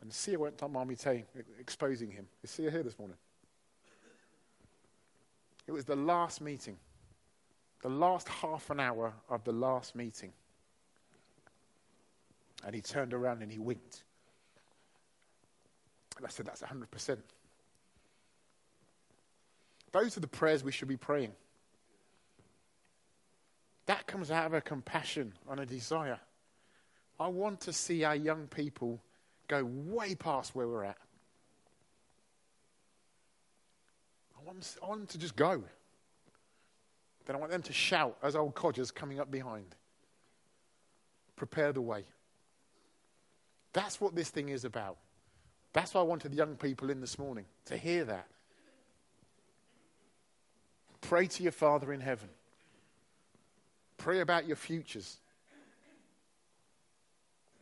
And 0.01 0.13
Sia 0.13 0.39
went 0.39 0.63
on 0.63 0.73
Mommy 0.73 0.97
Tay 0.97 1.25
exposing 1.59 2.11
him. 2.11 2.27
Is 2.43 2.51
Sia 2.51 2.71
here 2.71 2.83
this 2.83 2.99
morning? 2.99 3.17
It 5.67 5.73
was 5.73 5.85
the 5.85 5.95
last 5.95 6.41
meeting, 6.41 6.77
the 7.83 7.91
last 7.91 8.27
half 8.29 8.71
an 8.71 8.81
hour 8.81 9.13
of 9.29 9.45
the 9.45 9.53
last 9.53 9.95
meeting. 9.95 10.33
And 12.65 12.75
he 12.75 12.81
turned 12.81 13.15
around 13.15 13.43
and 13.43 13.53
he 13.53 13.59
winked. 13.59 14.03
And 16.17 16.27
I 16.27 16.29
said, 16.29 16.47
That's 16.47 16.63
100%. 16.63 17.19
Those 19.93 20.17
are 20.17 20.21
the 20.21 20.29
prayers 20.29 20.63
we 20.63 20.73
should 20.73 20.89
be 20.89 20.97
praying. 20.97 21.33
That 23.87 24.07
comes 24.07 24.31
out 24.31 24.47
of 24.47 24.55
a 24.55 24.61
compassion 24.61 25.33
and 25.51 25.59
a 25.59 25.67
desire. 25.67 26.21
I 27.19 27.29
want 27.29 27.61
to 27.63 27.73
see 27.73 28.05
our 28.05 28.15
young 28.15 28.47
people 28.47 29.01
go 29.49 29.65
way 29.65 30.15
past 30.15 30.55
where 30.55 30.69
we're 30.69 30.85
at. 30.85 30.97
I 34.39 34.47
want, 34.47 34.61
them, 34.61 34.83
I 34.83 34.87
want 34.87 35.01
them 35.01 35.07
to 35.09 35.19
just 35.19 35.37
go. 35.37 35.63
Then 37.27 37.37
I 37.37 37.39
want 37.39 37.53
them 37.53 37.63
to 37.63 37.73
shout 37.73 38.17
as 38.23 38.37
old 38.37 38.55
codgers 38.55 38.91
coming 38.91 39.21
up 39.21 39.31
behind. 39.31 39.75
Prepare 41.37 41.73
the 41.73 41.83
way. 41.83 42.05
That's 43.73 44.01
what 44.01 44.15
this 44.15 44.31
thing 44.31 44.49
is 44.49 44.65
about. 44.65 44.97
That's 45.73 45.95
why 45.95 46.01
I 46.01 46.05
wanted 46.05 46.33
the 46.33 46.37
young 46.37 46.57
people 46.57 46.91
in 46.91 47.01
this 47.01 47.19
morning 47.19 47.45
to 47.67 47.77
hear 47.77 48.05
that. 48.05 48.27
Pray 51.01 51.27
to 51.27 51.43
your 51.43 51.53
Father 51.53 51.93
in 51.93 52.01
heaven. 52.01 52.29
Pray 53.99 54.21
about 54.21 54.47
your 54.47 54.57
futures. 54.57 55.19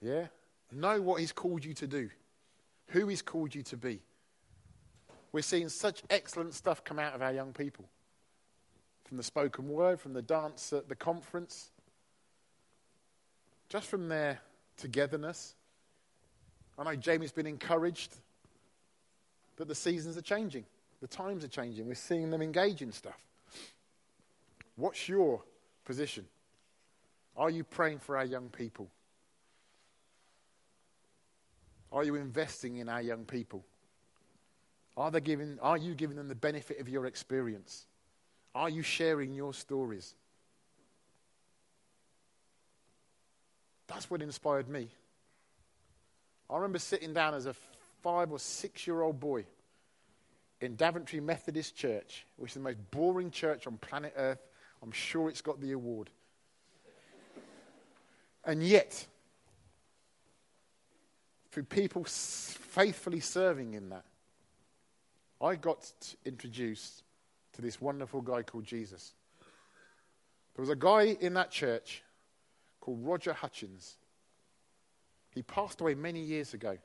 Yeah? 0.01 0.27
Know 0.73 1.01
what 1.01 1.21
He's 1.21 1.33
called 1.33 1.65
you 1.65 1.75
to 1.75 1.87
do, 1.87 2.11
who 2.89 3.09
He's 3.09 3.23
called 3.23 3.55
you 3.55 3.63
to 3.65 3.77
be. 3.77 4.01
We're 5.33 5.43
seeing 5.43 5.69
such 5.69 6.03
excellent 6.11 6.55
stuff 6.55 6.85
come 6.85 6.99
out 6.99 7.15
of 7.15 7.23
our 7.23 7.33
young 7.33 7.53
people 7.53 7.85
from 9.05 9.17
the 9.17 9.23
spoken 9.23 9.69
word, 9.69 10.01
from 10.01 10.13
the 10.13 10.23
dance 10.23 10.73
at 10.73 10.89
the 10.89 10.95
conference, 10.95 11.71
just 13.69 13.87
from 13.87 14.09
their 14.09 14.41
togetherness. 14.77 15.55
I 16.79 16.85
know 16.85 16.95
Jamie's 16.95 17.33
been 17.33 17.47
encouraged 17.47 18.15
that 19.57 19.67
the 19.67 19.75
seasons 19.75 20.17
are 20.17 20.23
changing, 20.23 20.65
the 21.01 21.09
times 21.09 21.45
are 21.45 21.49
changing. 21.49 21.87
We're 21.87 21.95
seeing 21.95 22.31
them 22.31 22.43
engage 22.43 22.83
in 22.83 22.93
stuff. 22.93 23.19
What's 24.79 25.09
your 25.09 25.43
position? 25.85 26.25
Are 27.37 27.51
you 27.51 27.65
praying 27.65 27.99
for 27.99 28.17
our 28.17 28.25
young 28.25 28.49
people? 28.49 28.89
Are 31.91 32.05
you 32.05 32.15
investing 32.15 32.77
in 32.77 32.89
our 32.89 33.03
young 33.03 33.25
people? 33.25 33.65
Are, 34.97 35.11
they 35.11 35.21
giving, 35.21 35.59
are 35.61 35.77
you 35.77 35.97
giving 35.97 36.17
them 36.17 36.29
the 36.29 36.37
benefit 36.37 36.79
of 36.79 36.89
your 36.89 37.07
experience? 37.07 37.87
Are 38.55 38.71
you 38.71 38.83
sharing 38.83 39.35
your 39.35 39.53
stories? 39.53 40.15
That's 43.89 44.09
what 44.09 44.23
inspired 44.23 44.69
me. 44.69 44.91
I 46.49 46.55
remember 46.55 46.79
sitting 46.79 47.13
down 47.13 47.35
as 47.35 47.47
a 47.47 47.55
five 48.03 48.31
or 48.31 48.39
six 48.39 48.87
year 48.87 49.03
old 49.03 49.19
boy 49.19 49.45
in 50.61 50.77
Daventry 50.77 51.19
Methodist 51.19 51.75
Church, 51.75 52.27
which 52.37 52.51
is 52.51 52.55
the 52.55 52.61
most 52.61 52.79
boring 52.93 53.33
church 53.33 53.67
on 53.67 53.77
planet 53.79 54.13
Earth. 54.17 54.39
I'm 54.83 54.93
sure 54.93 55.29
it's 55.29 55.41
got 55.41 55.61
the 55.61 55.73
award. 55.73 56.11
and 58.45 58.63
yet, 58.63 59.07
through 61.51 61.65
people 61.65 62.05
faithfully 62.05 63.21
serving 63.21 63.75
in 63.75 63.89
that, 63.91 64.05
I 65.41 65.57
got 65.57 65.93
introduced 66.25 67.03
to 67.53 67.63
this 67.63 67.81
wonderful 67.81 68.21
guy 68.21 68.43
called 68.43 68.65
Jesus. 68.65 69.13
There 70.55 70.63
was 70.63 70.71
a 70.71 70.77
guy 70.77 71.17
in 71.21 71.35
that 71.35 71.51
church 71.51 72.03
called 72.81 73.05
Roger 73.05 73.33
Hutchins. 73.33 73.97
He 75.31 75.43
passed 75.43 75.81
away 75.81 75.95
many 75.95 76.21
years 76.21 76.55
ago. 76.55 76.79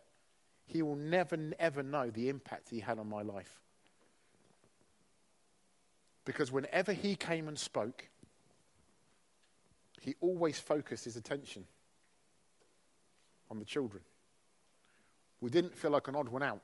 He 0.65 0.81
will 0.81 0.95
never, 0.95 1.37
ever 1.59 1.81
know 1.81 2.09
the 2.09 2.29
impact 2.29 2.69
he 2.69 2.79
had 2.79 2.99
on 2.99 3.09
my 3.09 3.21
life. 3.21 3.62
Because 6.25 6.51
whenever 6.51 6.93
he 6.93 7.15
came 7.15 7.47
and 7.47 7.57
spoke, 7.57 8.07
he 10.01 10.15
always 10.21 10.59
focused 10.59 11.05
his 11.05 11.15
attention 11.15 11.65
on 13.49 13.59
the 13.59 13.65
children. 13.65 14.01
We 15.41 15.49
didn't 15.49 15.75
feel 15.75 15.91
like 15.91 16.07
an 16.07 16.15
odd 16.15 16.29
one 16.29 16.43
out. 16.43 16.61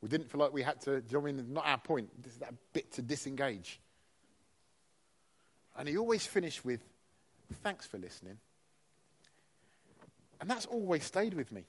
We 0.00 0.08
didn't 0.08 0.30
feel 0.30 0.40
like 0.40 0.52
we 0.52 0.62
had 0.62 0.80
to, 0.82 1.00
do 1.00 1.06
you 1.08 1.18
know 1.18 1.28
I 1.28 1.32
mean? 1.32 1.52
Not 1.52 1.66
our 1.66 1.78
point. 1.78 2.10
This 2.22 2.32
is 2.32 2.38
that 2.40 2.54
bit 2.72 2.92
to 2.94 3.02
disengage. 3.02 3.80
And 5.76 5.88
he 5.88 5.96
always 5.96 6.26
finished 6.26 6.64
with, 6.64 6.80
thanks 7.62 7.86
for 7.86 7.98
listening. 7.98 8.38
And 10.40 10.50
that's 10.50 10.66
always 10.66 11.04
stayed 11.04 11.34
with 11.34 11.52
me. 11.52 11.64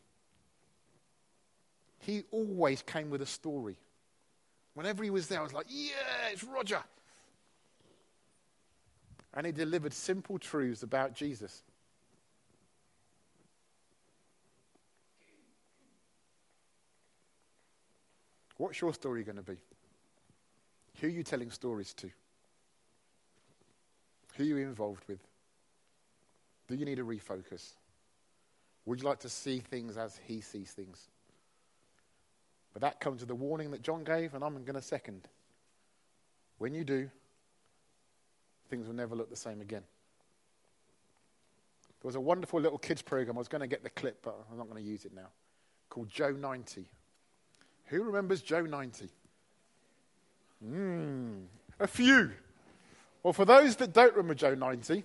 He 1.99 2.23
always 2.31 2.81
came 2.81 3.11
with 3.11 3.21
a 3.21 3.27
story. 3.27 3.77
Whenever 4.73 5.03
he 5.03 5.11
was 5.11 5.27
there, 5.27 5.39
I 5.39 5.43
was 5.43 5.53
like, 5.53 5.67
yeah, 5.69 5.91
it's 6.31 6.43
Roger. 6.43 6.81
And 9.33 9.45
he 9.45 9.51
delivered 9.51 9.93
simple 9.93 10.37
truths 10.37 10.83
about 10.83 11.13
Jesus. 11.15 11.63
What's 18.57 18.79
your 18.79 18.93
story 18.93 19.23
going 19.23 19.37
to 19.37 19.41
be? 19.41 19.57
Who 20.99 21.07
are 21.07 21.09
you 21.09 21.23
telling 21.23 21.51
stories 21.51 21.93
to? 21.95 22.09
Who 24.35 24.43
are 24.43 24.47
you 24.47 24.57
involved 24.57 25.03
with? 25.07 25.19
Do 26.67 26.75
you 26.75 26.85
need 26.85 26.99
a 26.99 27.03
refocus? 27.03 27.73
Would 28.85 29.01
you 29.01 29.07
like 29.07 29.19
to 29.19 29.29
see 29.29 29.59
things 29.59 29.97
as 29.97 30.19
he 30.27 30.41
sees 30.41 30.71
things? 30.71 31.07
But 32.73 32.81
that 32.81 32.99
comes 32.99 33.21
with 33.21 33.29
the 33.29 33.35
warning 33.35 33.71
that 33.71 33.81
John 33.81 34.03
gave, 34.03 34.33
and 34.33 34.43
I'm 34.43 34.63
going 34.63 34.75
to 34.75 34.81
second. 34.81 35.27
When 36.57 36.73
you 36.73 36.83
do, 36.83 37.09
things 38.73 38.87
will 38.87 38.95
never 38.95 39.15
look 39.15 39.29
the 39.29 39.35
same 39.35 39.61
again. 39.61 39.83
There 42.01 42.07
was 42.09 42.15
a 42.15 42.19
wonderful 42.19 42.59
little 42.59 42.79
kids 42.79 43.03
program. 43.03 43.37
I 43.37 43.39
was 43.39 43.47
going 43.47 43.61
to 43.61 43.67
get 43.67 43.83
the 43.83 43.91
clip, 43.91 44.23
but 44.23 44.35
I'm 44.51 44.57
not 44.57 44.67
going 44.67 44.83
to 44.83 44.89
use 44.89 45.05
it 45.05 45.13
now. 45.13 45.27
Called 45.89 46.09
Joe 46.09 46.31
90. 46.31 46.83
Who 47.85 48.01
remembers 48.01 48.41
Joe 48.41 48.61
90? 48.61 49.09
Hmm, 50.65 51.33
a 51.79 51.85
few. 51.85 52.31
Well, 53.21 53.31
for 53.31 53.45
those 53.45 53.75
that 53.75 53.93
don't 53.93 54.15
remember 54.15 54.33
Joe 54.33 54.55
90, 54.55 55.03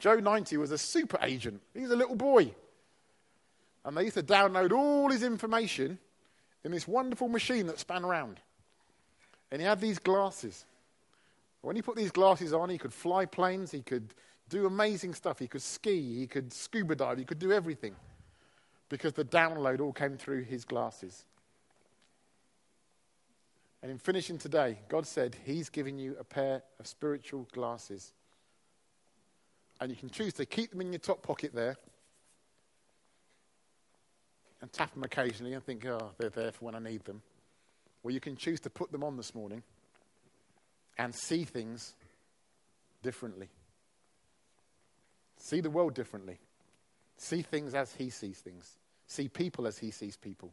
Joe 0.00 0.16
90 0.16 0.56
was 0.56 0.72
a 0.72 0.78
super 0.78 1.20
agent. 1.22 1.60
He 1.72 1.82
was 1.82 1.92
a 1.92 1.96
little 1.96 2.16
boy. 2.16 2.52
And 3.84 3.96
they 3.96 4.02
used 4.02 4.16
to 4.16 4.24
download 4.24 4.72
all 4.72 5.08
his 5.08 5.22
information 5.22 6.00
in 6.64 6.72
this 6.72 6.88
wonderful 6.88 7.28
machine 7.28 7.68
that 7.68 7.78
span 7.78 8.04
around. 8.04 8.40
And 9.52 9.60
he 9.60 9.68
had 9.68 9.80
these 9.80 10.00
glasses. 10.00 10.64
When 11.66 11.74
he 11.74 11.82
put 11.82 11.96
these 11.96 12.12
glasses 12.12 12.52
on, 12.52 12.70
he 12.70 12.78
could 12.78 12.92
fly 12.92 13.26
planes, 13.26 13.72
he 13.72 13.82
could 13.82 14.14
do 14.48 14.66
amazing 14.66 15.14
stuff, 15.14 15.40
he 15.40 15.48
could 15.48 15.62
ski, 15.62 16.20
he 16.20 16.28
could 16.28 16.52
scuba 16.52 16.94
dive, 16.94 17.18
he 17.18 17.24
could 17.24 17.40
do 17.40 17.50
everything. 17.50 17.96
Because 18.88 19.14
the 19.14 19.24
download 19.24 19.80
all 19.80 19.92
came 19.92 20.16
through 20.16 20.44
his 20.44 20.64
glasses. 20.64 21.24
And 23.82 23.90
in 23.90 23.98
finishing 23.98 24.38
today, 24.38 24.78
God 24.88 25.08
said 25.08 25.36
He's 25.44 25.68
giving 25.68 25.98
you 25.98 26.14
a 26.20 26.22
pair 26.22 26.62
of 26.78 26.86
spiritual 26.86 27.48
glasses. 27.52 28.12
And 29.80 29.90
you 29.90 29.96
can 29.96 30.08
choose 30.08 30.34
to 30.34 30.46
keep 30.46 30.70
them 30.70 30.82
in 30.82 30.92
your 30.92 31.00
top 31.00 31.24
pocket 31.24 31.52
there 31.52 31.76
and 34.62 34.72
tap 34.72 34.94
them 34.94 35.02
occasionally 35.02 35.54
and 35.54 35.64
think, 35.64 35.84
oh, 35.84 36.12
they're 36.16 36.30
there 36.30 36.52
for 36.52 36.66
when 36.66 36.76
I 36.76 36.78
need 36.78 37.04
them. 37.04 37.22
Or 38.04 38.12
you 38.12 38.20
can 38.20 38.36
choose 38.36 38.60
to 38.60 38.70
put 38.70 38.92
them 38.92 39.02
on 39.02 39.16
this 39.16 39.34
morning 39.34 39.64
and 40.98 41.14
see 41.14 41.44
things 41.44 41.94
differently. 43.02 43.48
See 45.38 45.60
the 45.60 45.70
world 45.70 45.94
differently. 45.94 46.38
See 47.18 47.42
things 47.42 47.74
as 47.74 47.94
He 47.94 48.10
sees 48.10 48.38
things. 48.38 48.76
See 49.06 49.28
people 49.28 49.66
as 49.66 49.78
He 49.78 49.90
sees 49.90 50.16
people. 50.16 50.52